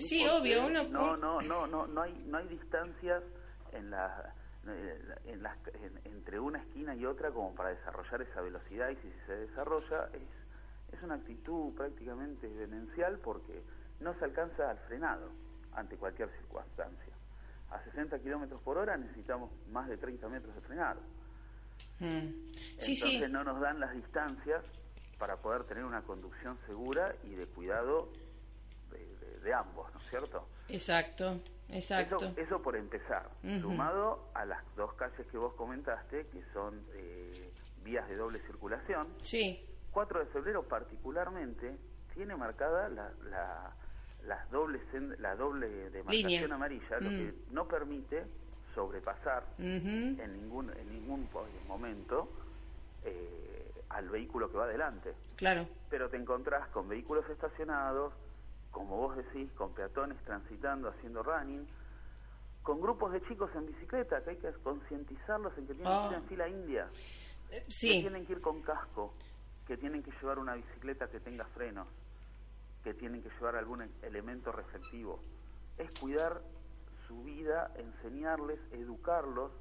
Sí, 0.00 0.24
Porque 0.26 0.56
obvio, 0.58 0.66
uno- 0.66 0.84
No, 0.88 1.16
no, 1.16 1.40
no, 1.42 1.66
no, 1.66 1.86
no 1.86 2.02
hay, 2.02 2.12
no 2.26 2.38
hay 2.38 2.48
distancias 2.48 3.22
en 3.72 3.90
la, 3.90 4.34
en 5.24 5.42
las, 5.42 5.56
en- 5.74 6.00
entre 6.04 6.38
una 6.40 6.58
esquina 6.60 6.94
y 6.94 7.04
otra 7.06 7.30
como 7.30 7.54
para 7.54 7.70
desarrollar 7.70 8.22
esa 8.22 8.40
velocidad 8.40 8.90
y 8.90 8.96
si 8.96 9.12
se 9.26 9.36
desarrolla 9.36 10.08
es, 10.12 10.94
es 10.96 11.02
una 11.02 11.14
actitud 11.16 11.74
prácticamente 11.74 12.48
demencial 12.48 13.18
porque 13.18 13.62
no 14.00 14.14
se 14.18 14.24
alcanza 14.24 14.70
al 14.70 14.78
frenado 14.80 15.30
ante 15.74 15.96
cualquier 15.96 16.30
circunstancia. 16.30 17.12
A 17.70 17.82
60 17.84 18.18
kilómetros 18.20 18.62
por 18.62 18.78
hora 18.78 18.96
necesitamos 18.96 19.50
más 19.68 19.88
de 19.88 19.96
30 19.96 20.28
metros 20.28 20.54
de 20.54 20.60
frenado. 20.60 21.00
Mm. 21.98 22.28
Sí, 22.78 22.94
Entonces 22.94 23.00
sí. 23.00 23.24
no 23.30 23.44
nos 23.44 23.60
dan 23.60 23.80
las 23.80 23.92
distancias 23.94 24.64
para 25.18 25.36
poder 25.36 25.64
tener 25.64 25.84
una 25.84 26.02
conducción 26.02 26.58
segura 26.66 27.14
y 27.24 27.34
de 27.34 27.46
cuidado 27.46 28.08
de, 29.44 29.54
ambos, 29.54 29.92
¿no 29.94 30.00
es 30.00 30.06
cierto? 30.10 30.48
Exacto, 30.68 31.40
exacto. 31.68 32.16
Eso, 32.16 32.32
eso 32.36 32.62
por 32.62 32.76
empezar, 32.76 33.28
sumado 33.60 34.28
a 34.34 34.44
las 34.44 34.62
dos 34.76 34.92
calles 34.94 35.26
que 35.28 35.36
vos 35.38 35.54
comentaste, 35.54 36.26
que 36.28 36.42
son 36.52 36.82
eh, 36.94 37.50
vías 37.84 38.08
de 38.08 38.16
doble 38.16 38.40
circulación. 38.40 39.08
Sí, 39.22 39.64
4 39.92 40.20
de 40.20 40.26
febrero 40.26 40.62
particularmente 40.64 41.76
tiene 42.14 42.34
marcada 42.36 42.88
la, 42.88 43.12
la, 43.30 43.72
las 44.26 44.50
dobles 44.50 44.80
la 45.20 45.36
doble 45.36 45.68
demarcación 45.90 46.28
Línea. 46.30 46.54
amarilla, 46.54 46.98
lo 47.00 47.10
Mm. 47.10 47.16
que 47.16 47.34
no 47.50 47.68
permite 47.68 48.24
sobrepasar 48.74 49.44
en 49.58 50.32
ningún 50.32 50.70
en 50.76 50.88
ningún 50.92 51.28
momento 51.68 52.28
eh, 53.04 53.70
al 53.90 54.08
vehículo 54.08 54.50
que 54.50 54.56
va 54.56 54.64
adelante. 54.64 55.14
claro. 55.36 55.68
Pero 55.90 56.08
te 56.08 56.16
encontrás 56.16 56.68
con 56.70 56.88
vehículos 56.88 57.28
estacionados, 57.30 58.12
como 58.74 58.96
vos 58.98 59.16
decís, 59.16 59.50
con 59.52 59.72
peatones 59.72 60.22
transitando, 60.24 60.88
haciendo 60.90 61.22
running, 61.22 61.66
con 62.62 62.80
grupos 62.80 63.12
de 63.12 63.22
chicos 63.22 63.50
en 63.54 63.66
bicicleta, 63.66 64.22
que 64.22 64.30
hay 64.30 64.36
que 64.36 64.52
concientizarlos 64.62 65.56
en 65.56 65.66
que 65.66 65.74
tienen 65.74 65.92
que 66.02 66.06
ir 66.08 66.14
Ah. 66.14 66.18
en 66.18 66.24
fila 66.24 66.48
india, 66.48 66.88
Eh, 67.50 67.64
que 67.68 68.00
tienen 68.00 68.26
que 68.26 68.32
ir 68.32 68.40
con 68.40 68.62
casco, 68.62 69.14
que 69.66 69.76
tienen 69.76 70.02
que 70.02 70.10
llevar 70.20 70.38
una 70.38 70.54
bicicleta 70.54 71.08
que 71.08 71.20
tenga 71.20 71.44
frenos, 71.46 71.86
que 72.82 72.94
tienen 72.94 73.22
que 73.22 73.30
llevar 73.30 73.54
algún 73.56 73.82
e- 73.82 73.90
elemento 74.02 74.50
reflectivo. 74.50 75.20
Es 75.78 75.90
cuidar 76.00 76.40
su 77.06 77.22
vida, 77.22 77.70
enseñarles, 77.76 78.58
educarlos 78.72 79.52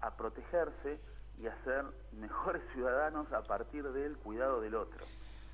a 0.00 0.16
protegerse 0.16 1.00
y 1.38 1.46
a 1.46 1.64
ser 1.64 1.84
mejores 2.12 2.62
ciudadanos 2.74 3.32
a 3.32 3.42
partir 3.42 3.84
del 3.90 4.16
cuidado 4.18 4.60
del 4.60 4.74
otro. 4.76 5.04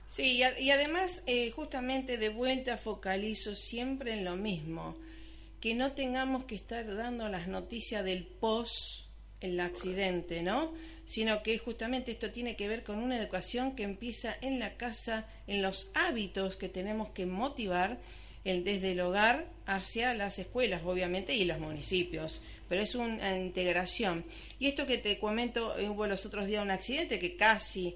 Sí, 0.08 0.40
y, 0.58 0.70
además, 0.70 1.22
eh, 1.26 1.50
justamente 1.50 2.18
de 2.18 2.28
vuelta 2.28 2.76
focalizo 2.78 3.54
siempre 3.54 4.12
en 4.12 4.24
lo 4.24 4.36
mismo, 4.36 4.96
que 5.60 5.74
no 5.74 5.92
tengamos 5.92 6.44
que 6.44 6.54
estar 6.54 6.86
dando 6.94 7.28
las 7.28 7.48
noticias 7.48 8.04
del 8.04 8.24
post 8.24 9.06
el 9.40 9.60
accidente, 9.60 10.42
¿no? 10.42 10.72
Sino 11.04 11.42
que 11.42 11.58
justamente 11.58 12.10
esto 12.12 12.30
tiene 12.30 12.56
que 12.56 12.68
ver 12.68 12.82
con 12.82 12.98
una 12.98 13.18
educación 13.18 13.76
que 13.76 13.82
empieza 13.82 14.34
en 14.40 14.58
la 14.58 14.76
casa, 14.76 15.26
en 15.46 15.62
los 15.62 15.90
hábitos 15.94 16.56
que 16.56 16.68
tenemos 16.68 17.10
que 17.10 17.26
motivar 17.26 17.98
el- 18.44 18.64
desde 18.64 18.92
el 18.92 19.00
hogar 19.00 19.46
hacia 19.66 20.14
las 20.14 20.38
escuelas, 20.38 20.82
obviamente, 20.84 21.34
y 21.34 21.44
los 21.44 21.58
municipios. 21.58 22.42
Pero 22.68 22.82
es 22.82 22.94
una 22.94 23.36
integración. 23.38 24.24
Y 24.58 24.68
esto 24.68 24.86
que 24.86 24.98
te 24.98 25.18
comento, 25.18 25.76
eh, 25.78 25.88
hubo 25.88 26.06
los 26.06 26.24
otros 26.26 26.46
días 26.46 26.62
un 26.62 26.70
accidente 26.70 27.18
que 27.18 27.36
casi, 27.36 27.94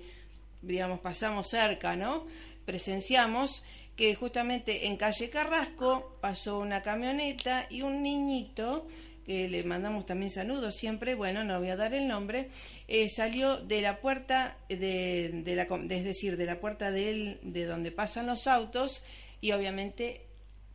digamos, 0.62 1.00
pasamos 1.00 1.48
cerca, 1.48 1.96
¿no? 1.96 2.26
Presenciamos 2.64 3.62
que 3.96 4.14
justamente 4.14 4.86
en 4.86 4.96
calle 4.96 5.28
Carrasco 5.28 6.16
pasó 6.20 6.58
una 6.58 6.82
camioneta 6.82 7.66
y 7.68 7.82
un 7.82 8.02
niñito 8.02 8.86
que 9.26 9.48
le 9.48 9.62
mandamos 9.64 10.06
también 10.06 10.30
saludos 10.30 10.74
siempre, 10.76 11.14
bueno, 11.14 11.44
no 11.44 11.58
voy 11.58 11.68
a 11.68 11.76
dar 11.76 11.92
el 11.94 12.08
nombre, 12.08 12.48
eh, 12.88 13.08
salió 13.10 13.58
de 13.58 13.82
la 13.82 14.00
puerta, 14.00 14.56
de, 14.68 15.42
de 15.44 15.54
la, 15.54 15.66
de- 15.66 15.96
es 15.98 16.04
decir, 16.04 16.36
de 16.36 16.46
la 16.46 16.58
puerta 16.60 16.90
del- 16.90 17.38
de 17.42 17.66
donde 17.66 17.92
pasan 17.92 18.26
los 18.26 18.46
autos 18.46 19.02
y 19.40 19.52
obviamente 19.52 20.22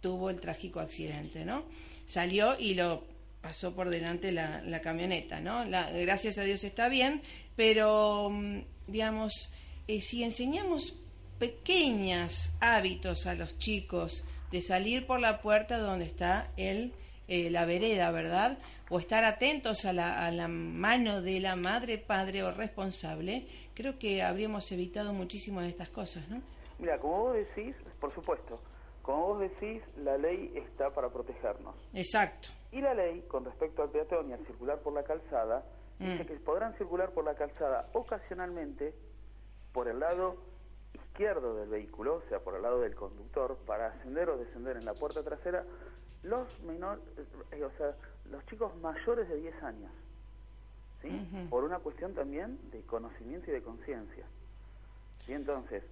tuvo 0.02 0.30
el 0.30 0.40
trágico 0.40 0.80
accidente, 0.80 1.44
¿no? 1.46 1.66
Salió 2.06 2.58
y 2.60 2.76
lo 2.76 3.04
pasó 3.42 3.74
por 3.74 3.90
delante 3.90 4.32
la, 4.32 4.62
camioneta, 4.82 5.40
¿no? 5.40 5.66
Gracias 5.68 6.38
a 6.38 6.44
Dios 6.44 6.64
está 6.64 6.88
bien, 6.90 7.22
pero, 7.56 8.30
mm, 8.30 8.60
digamos, 8.88 9.50
eh, 9.88 10.02
si 10.02 10.24
enseñamos 10.24 10.94
pequeños 11.40 12.52
hábitos 12.62 13.26
a 13.28 13.36
los 13.36 13.58
chicos 13.58 14.26
de 14.52 14.62
salir 14.62 15.06
por 15.06 15.20
la 15.20 15.42
puerta 15.42 15.78
donde 15.78 16.06
está 16.06 16.52
el, 16.58 16.94
eh, 17.28 17.50
la 17.50 17.66
vereda, 17.66 18.12
¿verdad? 18.12 18.58
O 18.90 19.00
estar 19.00 19.24
atentos 19.26 19.86
a 19.86 19.94
la, 19.94 20.26
a 20.26 20.32
la 20.32 20.48
mano 20.48 21.22
de 21.22 21.40
la 21.40 21.56
madre, 21.56 21.98
padre 21.98 22.44
o 22.44 22.52
responsable, 22.52 23.48
creo 23.74 23.98
que 23.98 24.22
habríamos 24.22 24.72
evitado 24.72 25.14
muchísimas 25.14 25.64
de 25.66 25.72
estas 25.72 25.90
cosas, 25.90 26.28
¿no? 26.30 26.42
Mira, 26.80 27.00
como 27.00 27.24
vos 27.26 27.36
decís, 27.36 27.76
por 28.00 28.14
supuesto, 28.14 28.60
como 29.02 29.28
vos 29.28 29.40
decís, 29.40 29.82
la 29.98 30.18
ley 30.18 30.52
está 30.56 30.90
para 30.92 31.10
protegernos. 31.10 31.76
Exacto. 31.94 32.50
Y 32.72 32.82
la 32.82 32.94
ley, 32.94 33.24
con 33.28 33.46
respecto 33.46 33.84
al 33.84 33.90
peatón 33.90 34.30
y 34.30 34.34
al 34.34 34.46
circular 34.46 34.80
por 34.80 34.94
la 34.94 35.04
calzada, 35.04 35.64
dice 36.00 36.24
Mm. 36.24 36.28
que 36.28 36.34
podrán 36.36 36.76
circular 36.78 37.12
por 37.12 37.24
la 37.24 37.36
calzada 37.36 37.90
ocasionalmente 37.94 38.94
por 39.76 39.90
el 39.90 40.00
lado 40.00 40.38
izquierdo 40.94 41.58
del 41.58 41.68
vehículo, 41.68 42.16
o 42.26 42.30
sea, 42.30 42.40
por 42.40 42.56
el 42.56 42.62
lado 42.62 42.80
del 42.80 42.96
conductor, 42.96 43.58
para 43.68 43.88
ascender 43.88 44.30
o 44.30 44.38
descender 44.38 44.78
en 44.78 44.86
la 44.86 44.94
puerta 44.94 45.22
trasera 45.22 45.66
los 46.24 46.48
menor, 46.62 47.02
eh, 47.52 47.62
o 47.62 47.72
sea, 47.78 47.94
los 48.32 48.44
chicos 48.46 48.74
mayores 48.78 49.28
de 49.28 49.36
10 49.36 49.64
años. 49.64 49.92
¿Sí? 51.02 51.48
Por 51.50 51.66
una 51.66 51.80
cuestión 51.80 52.14
también 52.14 52.58
de 52.72 52.82
conocimiento 52.84 53.52
y 53.52 53.54
de 53.54 53.62
conciencia. 53.62 54.26
Y 55.28 55.34
entonces, 55.34 55.84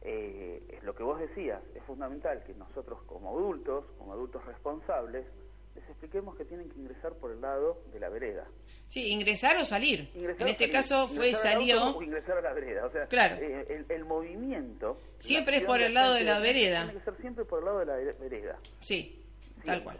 eh, 0.00 0.80
lo 0.82 0.94
que 0.94 1.02
vos 1.02 1.20
decías, 1.20 1.60
es 1.74 1.82
fundamental 1.84 2.42
que 2.44 2.54
nosotros 2.54 3.00
como 3.02 3.30
adultos, 3.30 3.84
como 3.98 4.14
adultos 4.14 4.44
responsables, 4.46 5.26
les 5.74 5.88
expliquemos 5.90 6.36
que 6.36 6.46
tienen 6.46 6.70
que 6.70 6.80
ingresar 6.80 7.12
por 7.12 7.32
el 7.32 7.42
lado 7.42 7.76
de 7.92 8.00
la 8.00 8.08
vereda. 8.08 8.46
Sí, 8.90 9.08
ingresar 9.12 9.56
o 9.56 9.64
salir. 9.64 10.10
Ingresar 10.14 10.42
en 10.42 10.48
este 10.48 10.64
salir, 10.64 10.72
caso 10.74 11.08
fue 11.08 11.34
salió. 11.34 11.96
o 11.96 12.02
ingresar 12.02 12.36
a 12.38 12.40
la 12.42 12.52
vereda. 12.52 12.84
O 12.86 12.90
sea, 12.90 13.06
Claro. 13.06 13.36
eh, 13.36 13.64
el, 13.70 13.86
el 13.88 14.04
movimiento... 14.04 15.00
Siempre 15.20 15.58
es 15.58 15.64
por 15.64 15.80
el 15.80 15.94
lado 15.94 16.14
de 16.14 16.24
la 16.24 16.40
vereda. 16.40 16.84
Tiene 16.84 16.98
que 16.98 17.04
ser 17.04 17.16
siempre 17.20 17.44
por 17.44 17.60
el 17.60 17.64
lado 17.66 17.78
de 17.78 17.86
la 17.86 17.96
vere- 17.96 18.18
vereda. 18.18 18.58
Sí, 18.80 19.24
tal 19.56 19.62
Siempre. 19.62 19.82
cual. 19.84 19.98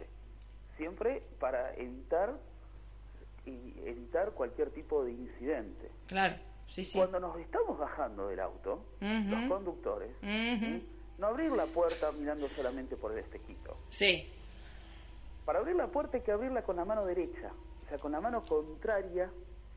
Siempre 0.77 1.23
para 1.39 1.73
evitar 1.75 2.33
y 3.45 3.73
evitar 3.85 4.31
cualquier 4.31 4.71
tipo 4.71 5.03
de 5.05 5.11
incidente. 5.11 5.89
Claro, 6.07 6.35
sí, 6.67 6.83
sí. 6.83 6.97
Cuando 6.97 7.19
nos 7.19 7.39
estamos 7.39 7.77
bajando 7.79 8.27
del 8.27 8.39
auto, 8.41 8.83
los 8.99 9.47
conductores, 9.49 10.11
no 11.17 11.27
abrir 11.27 11.51
la 11.51 11.65
puerta 11.67 12.11
mirando 12.11 12.49
solamente 12.49 12.97
por 12.97 13.11
el 13.13 13.19
espejito. 13.19 13.77
Sí. 13.89 14.27
Para 15.45 15.59
abrir 15.59 15.75
la 15.75 15.87
puerta 15.87 16.17
hay 16.17 16.23
que 16.23 16.31
abrirla 16.31 16.63
con 16.63 16.75
la 16.75 16.83
mano 16.85 17.05
derecha, 17.05 17.51
sea, 17.91 17.99
con 17.99 18.11
la 18.13 18.21
mano 18.21 18.43
contraria 18.45 19.29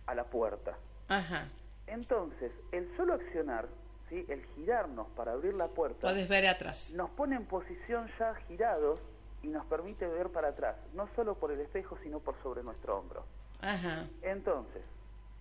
a 0.06 0.14
la 0.14 0.24
puerta. 0.24 0.76
Ajá. 1.08 1.48
Entonces, 1.86 2.50
el 2.72 2.96
solo 2.96 3.14
accionar, 3.14 3.66
¿sí? 4.08 4.24
el 4.28 4.44
girarnos 4.54 5.06
para 5.16 5.32
abrir 5.32 5.54
la 5.54 5.68
puerta, 5.68 6.08
Podés 6.08 6.28
ver 6.28 6.46
atrás. 6.46 6.90
nos 6.94 7.10
pone 7.10 7.36
en 7.36 7.44
posición 7.46 8.08
ya 8.18 8.34
girados 8.48 9.00
y 9.42 9.48
nos 9.48 9.66
permite 9.66 10.06
ver 10.06 10.30
para 10.30 10.48
atrás, 10.48 10.76
no 10.94 11.08
solo 11.14 11.34
por 11.34 11.52
el 11.52 11.60
espejo, 11.60 11.98
sino 12.02 12.20
por 12.20 12.34
sobre 12.42 12.62
nuestro 12.62 12.98
hombro. 12.98 13.24
Ajá. 13.60 14.06
Entonces, 14.22 14.82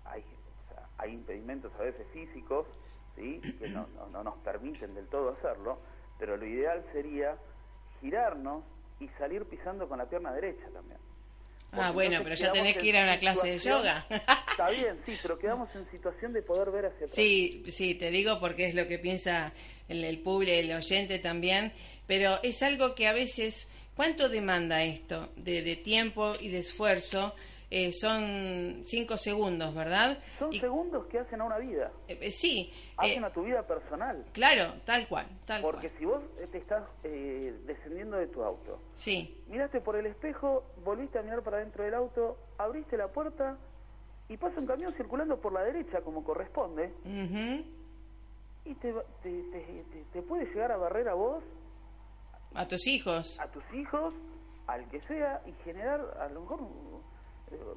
hay, 0.05 0.21
o 0.21 0.73
sea, 0.73 0.87
hay 0.97 1.13
impedimentos 1.13 1.71
a 1.79 1.83
veces 1.83 2.05
físicos 2.11 2.65
¿sí? 3.15 3.39
que 3.59 3.69
no, 3.69 3.87
no- 3.95 4.07
no 4.09 4.23
nos 4.23 4.35
permiten 4.39 4.93
del 4.95 5.07
todo 5.07 5.29
hacerlo, 5.31 5.77
pero 6.19 6.35
lo 6.37 6.45
ideal 6.45 6.83
sería 6.91 7.37
girarnos 8.01 8.63
y 8.99 9.07
salir 9.19 9.45
pisando 9.45 9.87
con 9.87 9.97
la 9.97 10.05
pierna 10.05 10.31
derecha 10.33 10.65
también. 10.73 10.99
Ah, 11.75 11.91
bueno, 11.91 12.19
pero 12.23 12.35
ya 12.35 12.51
tenés 12.51 12.75
en 12.75 12.81
que 12.81 12.87
ir 12.87 12.97
a 12.97 13.03
una 13.03 13.19
clase 13.19 13.47
de 13.47 13.59
yoga. 13.59 14.05
Está 14.51 14.69
bien, 14.69 14.99
sí, 15.05 15.17
pero 15.21 15.37
quedamos 15.39 15.69
en 15.75 15.89
situación 15.91 16.33
de 16.33 16.41
poder 16.41 16.71
ver 16.71 16.85
hacia 16.85 17.05
atrás. 17.05 17.15
Sí, 17.15 17.63
sí, 17.67 17.95
te 17.95 18.11
digo 18.11 18.39
porque 18.39 18.67
es 18.67 18.75
lo 18.75 18.87
que 18.87 18.99
piensa 18.99 19.53
el, 19.87 20.03
el 20.03 20.19
público, 20.19 20.53
el 20.53 20.71
oyente 20.71 21.19
también, 21.19 21.73
pero 22.07 22.39
es 22.43 22.61
algo 22.63 22.95
que 22.95 23.07
a 23.07 23.13
veces, 23.13 23.67
¿cuánto 23.95 24.29
demanda 24.29 24.83
esto 24.83 25.31
de, 25.35 25.61
de 25.61 25.75
tiempo 25.75 26.35
y 26.39 26.49
de 26.49 26.59
esfuerzo? 26.59 27.35
Eh, 27.75 27.91
son 27.91 28.83
cinco 28.85 29.17
segundos, 29.17 29.73
¿verdad? 29.73 30.19
Son 30.37 30.53
Y- 30.53 30.59
segundos 30.59 31.07
que 31.07 31.17
hacen 31.17 31.41
a 31.41 31.45
una 31.45 31.57
vida, 31.57 31.91
eh, 32.07 32.19
eh, 32.21 32.29
sí, 32.31 32.71
hacen 32.97 33.23
eh, 33.23 33.25
a 33.25 33.33
tu 33.33 33.41
vida 33.41 33.65
personal. 33.65 34.23
claro, 34.31 34.75
tal 34.85 35.07
cual, 35.07 35.25
tal 35.47 35.63
Porque 35.63 35.87
cual. 35.89 35.97
si 35.97 36.05
vos 36.05 36.21
te 36.51 36.57
estás 36.59 36.83
eh, 37.03 37.51
descendiendo 37.65 38.17
de 38.17 38.27
tu 38.27 38.43
auto, 38.43 38.79
Sí, 38.93 39.43
miraste 39.47 39.81
por 39.81 39.95
el 39.95 40.05
espejo, 40.05 40.63
volviste 40.85 41.17
a 41.17 41.23
mirar 41.23 41.41
para 41.41 41.57
dentro 41.57 41.83
del 41.83 41.95
auto, 41.95 42.37
abriste 42.59 42.95
la 42.95 43.07
puerta 43.07 43.57
y 44.29 44.37
pasa 44.37 44.59
un 44.59 44.67
camión 44.67 44.93
circulando 44.93 45.41
por 45.41 45.51
la 45.51 45.63
derecha 45.63 46.01
como 46.01 46.23
corresponde 46.23 46.93
ujú, 47.03 47.65
y 48.65 48.75
te, 48.75 48.93
te, 49.23 49.31
te- 49.51 50.05
te- 50.13 50.21
puede 50.21 50.45
llegar 50.45 50.71
a 50.71 50.77
barrer 50.77 51.09
a 51.09 51.15
vos, 51.15 51.43
a 52.53 52.67
tus 52.67 52.85
hijos. 52.85 53.35
a 53.39 53.47
tus 53.47 53.63
hijos, 53.73 54.13
al 54.67 54.87
que 54.89 55.01
sea 55.07 55.41
y 55.47 55.53
generar 55.63 56.01
a 56.19 56.27
lo 56.29 56.41
mejor, 56.41 56.59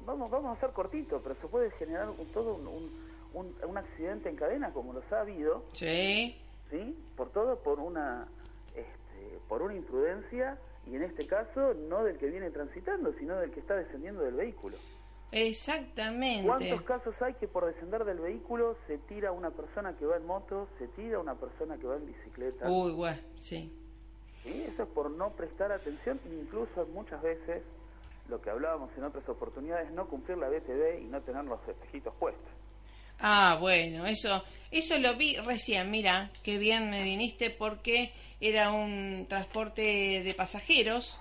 vamos, 0.05 0.29
vamos 0.31 0.57
a 0.57 0.59
ser 0.59 0.71
cortito, 0.71 1.21
pero 1.21 1.35
se 1.41 1.47
puede 1.47 1.71
generar 1.71 2.09
un- 2.09 2.25
todo 2.33 2.55
un, 2.55 2.89
un, 3.33 3.77
accidente 3.77 4.29
en 4.29 4.35
cadena 4.35 4.71
como 4.73 4.93
los 4.93 5.03
ha 5.11 5.21
habido, 5.21 5.63
Sí, 5.73 6.35
¿sí? 6.69 6.97
Por 7.15 7.29
todo 7.31 7.57
por 7.59 7.79
una, 7.79 8.27
este, 8.75 9.39
por 9.47 9.61
una 9.61 9.75
imprudencia 9.75 10.57
y 10.85 10.95
en 10.95 11.03
este 11.03 11.25
caso 11.27 11.73
no 11.73 12.03
del 12.03 12.17
que 12.17 12.27
viene 12.27 12.49
transitando, 12.51 13.13
sino 13.19 13.35
del 13.37 13.51
que 13.51 13.59
está 13.59 13.75
descendiendo 13.75 14.21
del 14.21 14.35
vehículo. 14.35 14.77
exactamente. 15.31 16.45
¿Cuántos 16.47 16.81
casos 16.83 17.15
hay 17.21 17.33
que 17.35 17.47
por 17.47 17.65
descender 17.65 18.05
del 18.05 18.19
vehículo 18.19 18.77
se 18.87 18.97
tira 18.99 19.31
una 19.31 19.51
persona 19.51 19.97
que 19.97 20.05
va 20.05 20.17
en 20.17 20.25
moto, 20.25 20.67
se 20.79 20.87
tira 20.89 21.19
una 21.19 21.35
persona 21.35 21.77
que 21.77 21.87
va 21.87 21.95
en 21.97 22.05
bicicleta? 22.05 22.69
Uy, 22.69 22.93
bueno, 22.93 23.19
sí. 23.39 23.71
¿Sí? 24.43 24.63
Eso 24.71 24.83
es 24.83 24.89
por 24.89 25.09
no 25.11 25.31
prestar 25.31 25.71
atención, 25.71 26.19
incluso 26.25 26.85
muchas 26.93 27.21
veces, 27.21 27.63
lo 28.29 28.41
que 28.41 28.49
hablábamos 28.49 28.89
en 28.97 29.03
otras 29.03 29.27
oportunidades, 29.29 29.91
no 29.91 30.07
cumplir 30.07 30.37
la 30.37 30.49
BTV 30.49 31.01
y 31.01 31.05
no 31.05 31.21
tener 31.21 31.43
los 31.45 31.59
espejitos 31.67 32.13
puestos. 32.19 32.43
Ah, 33.19 33.57
bueno, 33.59 34.05
eso, 34.05 34.43
eso 34.69 34.99
lo 34.99 35.15
vi 35.15 35.37
recién, 35.37 35.89
mira, 35.89 36.29
qué 36.43 36.57
bien 36.59 36.89
me 36.91 37.03
viniste 37.03 37.49
porque 37.49 38.11
era 38.39 38.71
un 38.71 39.25
transporte 39.27 40.21
de 40.23 40.33
pasajeros 40.35 41.19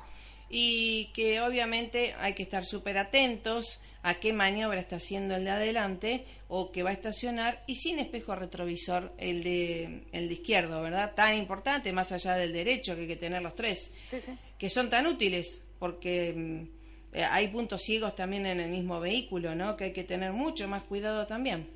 y 0.50 1.06
que 1.14 1.40
obviamente 1.40 2.14
hay 2.18 2.34
que 2.34 2.42
estar 2.42 2.64
súper 2.66 2.98
atentos 2.98 3.80
a 4.02 4.14
qué 4.20 4.32
maniobra 4.32 4.78
está 4.78 4.96
haciendo 4.96 5.34
el 5.34 5.44
de 5.44 5.50
adelante 5.50 6.24
o 6.48 6.70
que 6.70 6.82
va 6.84 6.90
a 6.90 6.92
estacionar 6.92 7.64
y 7.66 7.76
sin 7.76 7.98
espejo 7.98 8.36
retrovisor 8.36 9.12
el 9.18 9.42
de, 9.42 10.04
el 10.12 10.28
de 10.28 10.34
izquierdo, 10.34 10.82
¿verdad? 10.82 11.14
Tan 11.16 11.34
importante, 11.36 11.92
más 11.92 12.12
allá 12.12 12.34
del 12.34 12.52
derecho, 12.52 12.94
que 12.94 13.00
hay 13.02 13.08
que 13.08 13.16
tener 13.16 13.42
los 13.42 13.56
tres, 13.56 13.90
Sí, 14.10 14.18
sí. 14.24 14.38
que 14.58 14.68
son 14.70 14.90
tan 14.90 15.06
útiles 15.06 15.60
porque 15.80 16.32
mm, 16.32 16.75
eh, 17.16 17.24
hay 17.24 17.48
puntos 17.48 17.82
ciegos 17.82 18.14
también 18.14 18.46
en 18.46 18.60
el 18.60 18.70
mismo 18.70 19.00
vehículo, 19.00 19.54
¿no? 19.54 19.76
Que 19.76 19.84
hay 19.84 19.92
que 19.92 20.04
tener 20.04 20.32
mucho 20.32 20.68
más 20.68 20.82
cuidado 20.84 21.26
también. 21.26 21.70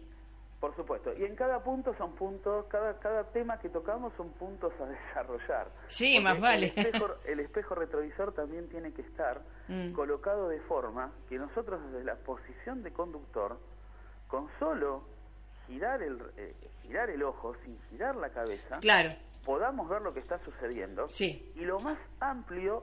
Por 0.61 0.77
supuesto. 0.77 1.11
Y 1.19 1.25
en 1.25 1.35
cada 1.37 1.65
punto 1.65 1.95
son 1.97 2.13
puntos, 2.15 2.67
cada, 2.67 2.99
cada 3.01 3.25
tema 3.33 3.59
que 3.59 3.71
tocamos 3.71 4.13
son 4.19 4.29
puntos 4.33 4.73
a 4.79 4.85
desarrollar. 5.09 5.69
Sí, 5.89 6.17
Porque 6.17 6.21
más 6.25 6.41
vale. 6.41 6.73
El 6.77 6.87
espejo, 6.87 7.07
el 7.25 7.41
espejo 7.41 7.75
retrovisor 7.75 8.35
también 8.35 8.69
tiene 8.69 8.93
que 8.93 9.03
estar 9.03 9.41
Mm. 9.71 9.93
colocado 9.93 10.49
de 10.49 10.59
forma 10.63 11.13
que 11.29 11.39
nosotros 11.39 11.81
desde 11.93 12.05
la 12.05 12.17
posición 12.17 12.83
de 12.83 12.93
conductor, 12.93 13.57
con 14.27 14.49
solo 14.59 15.05
girar 15.69 16.03
el, 16.03 16.19
eh, 16.37 16.55
girar 16.83 17.09
el 17.09 17.23
ojo, 17.23 17.55
sin 17.65 17.79
girar 17.89 18.17
la 18.17 18.31
cabeza, 18.31 18.81
Claro, 18.81 19.11
podamos 19.45 19.89
ver 19.89 20.03
lo 20.03 20.13
que 20.13 20.19
está 20.19 20.41
sucediendo. 20.45 21.09
Sí. 21.09 21.53
Y 21.55 21.61
lo 21.61 21.79
más 21.79 21.97
amplio, 22.19 22.83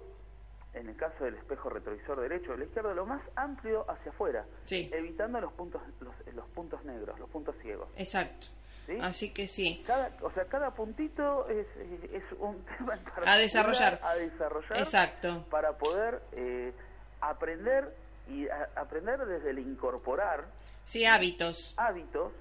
en 0.78 0.90
el 0.90 0.96
caso 0.96 1.24
del 1.26 1.36
espejo 1.36 1.70
retrovisor 1.70 2.20
derecho 2.22 2.52
o 2.52 2.56
el 2.56 2.64
izquierdo, 2.64 2.94
lo 2.94 3.06
más 3.06 3.22
amplio 3.36 3.90
hacia 3.90 4.12
afuera, 4.12 4.46
Sí. 4.66 4.90
evitando 4.94 5.40
los 5.42 5.52
puntos, 5.54 5.82
los, 6.00 6.14
los 6.36 6.48
puntos 6.50 6.84
negros, 6.86 7.18
los 7.20 7.30
puntos 7.30 7.56
ciegos. 7.62 7.90
exacto. 7.96 8.48
¿Sí? 8.86 8.98
Así 9.02 9.34
que 9.34 9.50
sí. 9.50 9.84
Cada, 9.86 10.12
o 10.22 10.32
sea, 10.32 10.46
cada 10.46 10.72
puntito 10.74 11.46
es, 11.50 11.68
es 12.14 12.24
un 12.40 12.64
tema 12.78 12.98
A 13.26 13.36
desarrollar. 13.38 14.00
a 14.02 14.16
desarrollar 14.16 14.78
Exacto. 14.80 15.46
para 15.50 15.78
poder 15.78 16.22
eh, 16.32 16.72
aprender 17.20 17.94
y 18.30 18.48
a- 18.48 18.70
aprender 18.76 19.20
desde 19.26 19.50
el 19.50 19.60
incorporar 19.60 20.46
Sí, 20.88 21.04
hábitos. 21.06 21.74
hábitos 21.76 22.32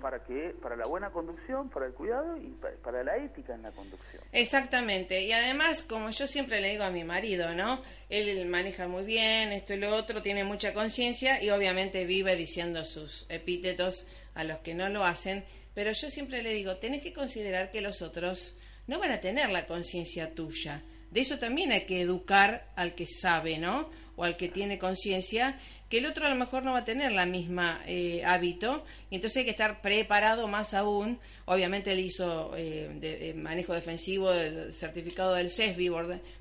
para 0.00 0.22
que 0.22 0.54
para 0.62 0.76
la 0.76 0.86
buena 0.86 1.10
conducción, 1.10 1.68
para 1.68 1.86
el 1.86 1.92
cuidado 1.94 2.36
y 2.36 2.46
pa- 2.50 2.70
para 2.82 3.02
la 3.02 3.16
ética 3.16 3.54
en 3.54 3.62
la 3.62 3.72
conducción. 3.72 4.22
Exactamente. 4.32 5.22
Y 5.22 5.32
además, 5.32 5.82
como 5.82 6.08
yo 6.10 6.28
siempre 6.28 6.60
le 6.60 6.70
digo 6.70 6.84
a 6.84 6.90
mi 6.92 7.02
marido, 7.02 7.52
¿no? 7.54 7.82
Él 8.08 8.46
maneja 8.46 8.86
muy 8.86 9.04
bien, 9.04 9.50
esto 9.52 9.74
y 9.74 9.78
lo 9.78 9.94
otro, 9.94 10.22
tiene 10.22 10.44
mucha 10.44 10.72
conciencia 10.72 11.42
y 11.42 11.50
obviamente 11.50 12.04
vive 12.06 12.36
diciendo 12.36 12.84
sus 12.84 13.26
epítetos 13.28 14.06
a 14.34 14.44
los 14.44 14.60
que 14.60 14.74
no 14.74 14.88
lo 14.88 15.04
hacen. 15.04 15.44
Pero 15.74 15.90
yo 15.92 16.08
siempre 16.10 16.42
le 16.42 16.50
digo, 16.50 16.76
tenés 16.76 17.02
que 17.02 17.12
considerar 17.12 17.70
que 17.72 17.80
los 17.80 18.00
otros 18.00 18.56
no 18.86 18.98
van 19.00 19.10
a 19.10 19.20
tener 19.20 19.50
la 19.50 19.66
conciencia 19.66 20.34
tuya. 20.34 20.82
De 21.10 21.20
eso 21.20 21.38
también 21.38 21.72
hay 21.72 21.84
que 21.84 22.00
educar 22.00 22.68
al 22.76 22.94
que 22.94 23.06
sabe, 23.06 23.58
¿no? 23.58 23.90
O 24.16 24.24
al 24.24 24.36
que 24.36 24.48
tiene 24.48 24.78
conciencia, 24.78 25.58
que 25.88 25.98
el 25.98 26.06
otro 26.06 26.26
a 26.26 26.28
lo 26.28 26.34
mejor 26.36 26.62
no 26.62 26.72
va 26.72 26.80
a 26.80 26.84
tener 26.84 27.12
la 27.12 27.24
misma 27.26 27.80
eh, 27.86 28.22
hábito, 28.24 28.84
y 29.10 29.14
entonces 29.16 29.38
hay 29.38 29.44
que 29.44 29.50
estar 29.52 29.80
preparado 29.80 30.46
más 30.48 30.74
aún. 30.74 31.18
Obviamente 31.46 31.92
él 31.92 32.00
hizo 32.00 32.54
eh, 32.56 32.90
de- 33.00 33.30
eh, 33.30 33.34
manejo 33.34 33.72
defensivo 33.72 34.30
del 34.30 34.72
certificado 34.74 35.34
del 35.34 35.50
CESBI, 35.50 35.90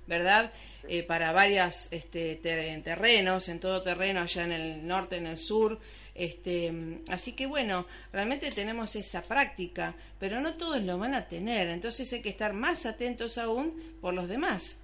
¿verdad? 0.05 0.51
Eh, 0.89 1.03
para 1.03 1.31
varios 1.31 1.87
este, 1.91 2.35
ter- 2.35 2.83
terrenos, 2.83 3.47
en 3.49 3.59
todo 3.59 3.81
terreno, 3.83 4.21
allá 4.21 4.43
en 4.43 4.51
el 4.51 4.85
norte, 4.87 5.15
en 5.17 5.27
el 5.27 5.37
sur. 5.37 5.79
Este, 6.13 6.73
así 7.09 7.33
que 7.33 7.45
bueno, 7.45 7.85
realmente 8.11 8.51
tenemos 8.51 8.95
esa 8.95 9.21
práctica, 9.21 9.93
pero 10.19 10.41
no 10.41 10.55
todos 10.55 10.81
lo 10.81 10.97
van 10.97 11.13
a 11.13 11.27
tener, 11.27 11.67
entonces 11.67 12.11
hay 12.11 12.21
que 12.23 12.29
estar 12.29 12.53
más 12.53 12.87
atentos 12.87 13.37
aún 13.37 13.97
por 14.01 14.15
los 14.15 14.27
demás. 14.27 14.79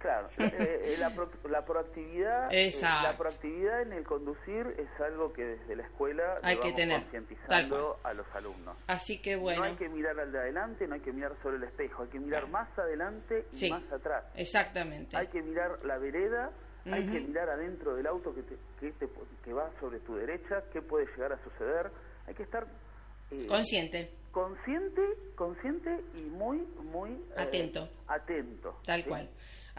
Claro, 0.00 0.28
eh, 0.38 0.50
eh, 0.94 0.96
la, 0.98 1.10
pro- 1.14 1.30
la 1.50 1.62
proactividad, 1.64 2.48
eh, 2.50 2.72
la 2.82 3.14
proactividad 3.18 3.82
en 3.82 3.92
el 3.92 4.02
conducir 4.04 4.66
es 4.78 4.88
algo 5.00 5.30
que 5.32 5.44
desde 5.44 5.76
la 5.76 5.82
escuela 5.84 6.38
Hay 6.42 6.58
que 6.58 6.72
tener, 6.72 7.02
concientizando 7.02 8.00
a 8.02 8.14
los 8.14 8.26
alumnos. 8.34 8.76
Así 8.86 9.20
que 9.20 9.34
No 9.36 9.42
bueno, 9.42 9.62
hay 9.64 9.76
que 9.76 9.90
mirar 9.90 10.18
al 10.18 10.32
de 10.32 10.38
adelante, 10.38 10.86
no 10.88 10.94
hay 10.94 11.02
que 11.02 11.12
mirar 11.12 11.32
solo 11.42 11.56
el 11.58 11.64
espejo, 11.64 12.02
hay 12.04 12.08
que 12.08 12.18
mirar 12.18 12.48
más 12.48 12.66
adelante 12.78 13.44
y 13.52 13.56
Sí. 13.56 13.70
más 13.70 13.82
atrás. 13.92 14.24
exactamente. 14.34 15.14
Hay 15.18 15.26
que 15.26 15.42
mirar 15.42 15.84
la 15.84 15.98
vereda, 15.98 16.50
hay 16.86 17.06
que 17.06 17.20
mirar 17.20 17.50
adentro 17.50 17.94
del 17.94 18.06
auto 18.06 18.34
que, 18.34 18.42
te- 18.42 18.56
que, 18.80 18.92
te- 18.92 19.08
que 19.44 19.52
va 19.52 19.70
sobre 19.80 20.00
tu 20.00 20.16
derecha, 20.16 20.64
qué 20.72 20.80
puede 20.80 21.04
llegar 21.14 21.34
a 21.34 21.44
suceder. 21.44 21.90
Hay 22.26 22.32
que 22.34 22.44
estar 22.44 22.66
eh, 23.32 23.46
Consciente, 23.46 24.10
consciente, 24.32 25.02
consciente 25.36 26.00
y 26.14 26.22
muy, 26.22 26.58
muy 26.90 27.10
eh, 27.12 27.34
Atento. 27.36 27.86
atento. 28.08 28.80
tal 28.86 29.02
¿sí? 29.02 29.08
cual. 29.10 29.28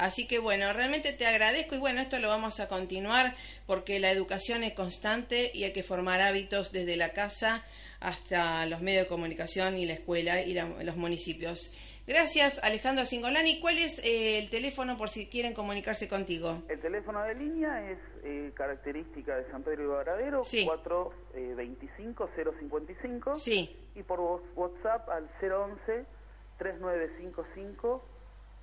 Así 0.01 0.25
que 0.27 0.39
bueno, 0.39 0.73
realmente 0.73 1.13
te 1.13 1.27
agradezco 1.27 1.75
y 1.75 1.77
bueno, 1.77 2.01
esto 2.01 2.17
lo 2.17 2.27
vamos 2.27 2.59
a 2.59 2.67
continuar 2.67 3.35
porque 3.67 3.99
la 3.99 4.09
educación 4.09 4.63
es 4.63 4.73
constante 4.73 5.51
y 5.53 5.63
hay 5.63 5.73
que 5.73 5.83
formar 5.83 6.21
hábitos 6.21 6.71
desde 6.71 6.97
la 6.97 7.13
casa 7.13 7.63
hasta 7.99 8.65
los 8.65 8.81
medios 8.81 9.03
de 9.03 9.09
comunicación 9.09 9.77
y 9.77 9.85
la 9.85 9.93
escuela 9.93 10.41
y 10.41 10.55
la- 10.55 10.65
los 10.83 10.97
municipios. 10.97 11.71
Gracias 12.07 12.59
Alejandro 12.63 13.05
Singolani. 13.05 13.59
¿Cuál 13.59 13.77
es 13.77 13.99
eh, 14.03 14.39
el 14.39 14.49
teléfono 14.49 14.97
por 14.97 15.09
si 15.09 15.27
quieren 15.27 15.53
comunicarse 15.53 16.07
contigo? 16.07 16.63
El 16.67 16.79
teléfono 16.81 17.21
de 17.23 17.35
línea 17.35 17.91
es 17.91 17.99
eh, 18.23 18.51
característica 18.55 19.35
de 19.37 19.51
San 19.51 19.61
Pedro 19.61 19.83
y 19.83 19.87
Varadero, 19.87 20.43
Sí. 20.43 20.65
425-055. 20.65 23.35
Sí, 23.39 23.77
Y 23.95 24.01
por 24.01 24.19
WhatsApp 24.55 25.07
al 25.09 25.29
011 25.39 26.05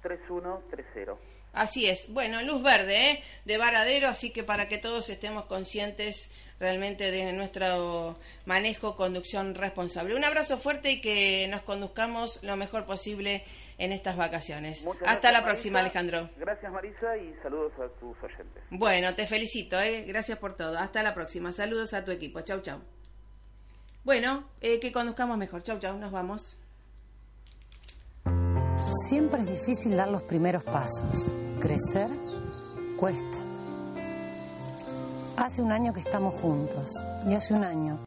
3955-3130. 0.02 1.16
Así 1.52 1.88
es. 1.88 2.12
Bueno, 2.12 2.42
luz 2.42 2.62
verde, 2.62 3.10
¿eh? 3.10 3.24
De 3.44 3.56
Varadero, 3.56 4.08
así 4.08 4.30
que 4.30 4.44
para 4.44 4.68
que 4.68 4.78
todos 4.78 5.08
estemos 5.08 5.46
conscientes 5.46 6.30
realmente 6.60 7.10
de 7.10 7.32
nuestro 7.32 8.18
manejo, 8.44 8.96
conducción 8.96 9.54
responsable. 9.54 10.14
Un 10.14 10.24
abrazo 10.24 10.58
fuerte 10.58 10.92
y 10.92 11.00
que 11.00 11.46
nos 11.48 11.62
conduzcamos 11.62 12.42
lo 12.42 12.56
mejor 12.56 12.84
posible 12.84 13.44
en 13.78 13.92
estas 13.92 14.16
vacaciones. 14.16 14.84
Muchas 14.84 15.02
Hasta 15.02 15.12
gracias, 15.12 15.32
la 15.32 15.44
próxima, 15.44 15.82
Marisa. 15.82 15.98
Alejandro. 16.00 16.30
Gracias 16.36 16.72
Marisa 16.72 17.16
y 17.16 17.34
saludos 17.42 17.72
a 17.78 17.88
tus 18.00 18.16
oyentes. 18.22 18.62
Bueno, 18.70 19.14
te 19.14 19.26
felicito, 19.26 19.80
¿eh? 19.80 20.04
Gracias 20.06 20.38
por 20.38 20.56
todo. 20.56 20.78
Hasta 20.78 21.02
la 21.02 21.14
próxima. 21.14 21.52
Saludos 21.52 21.94
a 21.94 22.04
tu 22.04 22.10
equipo. 22.10 22.40
Chau, 22.40 22.60
chau. 22.60 22.80
Bueno, 24.04 24.48
eh, 24.60 24.80
que 24.80 24.92
conduzcamos 24.92 25.38
mejor. 25.38 25.62
Chau, 25.62 25.78
chau. 25.78 25.96
Nos 25.98 26.10
vamos. 26.10 26.56
Siempre 28.92 29.42
es 29.42 29.46
difícil 29.46 29.96
dar 29.96 30.08
los 30.08 30.22
primeros 30.22 30.64
pasos. 30.64 31.30
Crecer 31.60 32.10
cuesta. 32.96 33.38
Hace 35.36 35.62
un 35.62 35.72
año 35.72 35.92
que 35.92 36.00
estamos 36.00 36.34
juntos 36.40 36.94
y 37.26 37.34
hace 37.34 37.54
un 37.54 37.64
año 37.64 37.96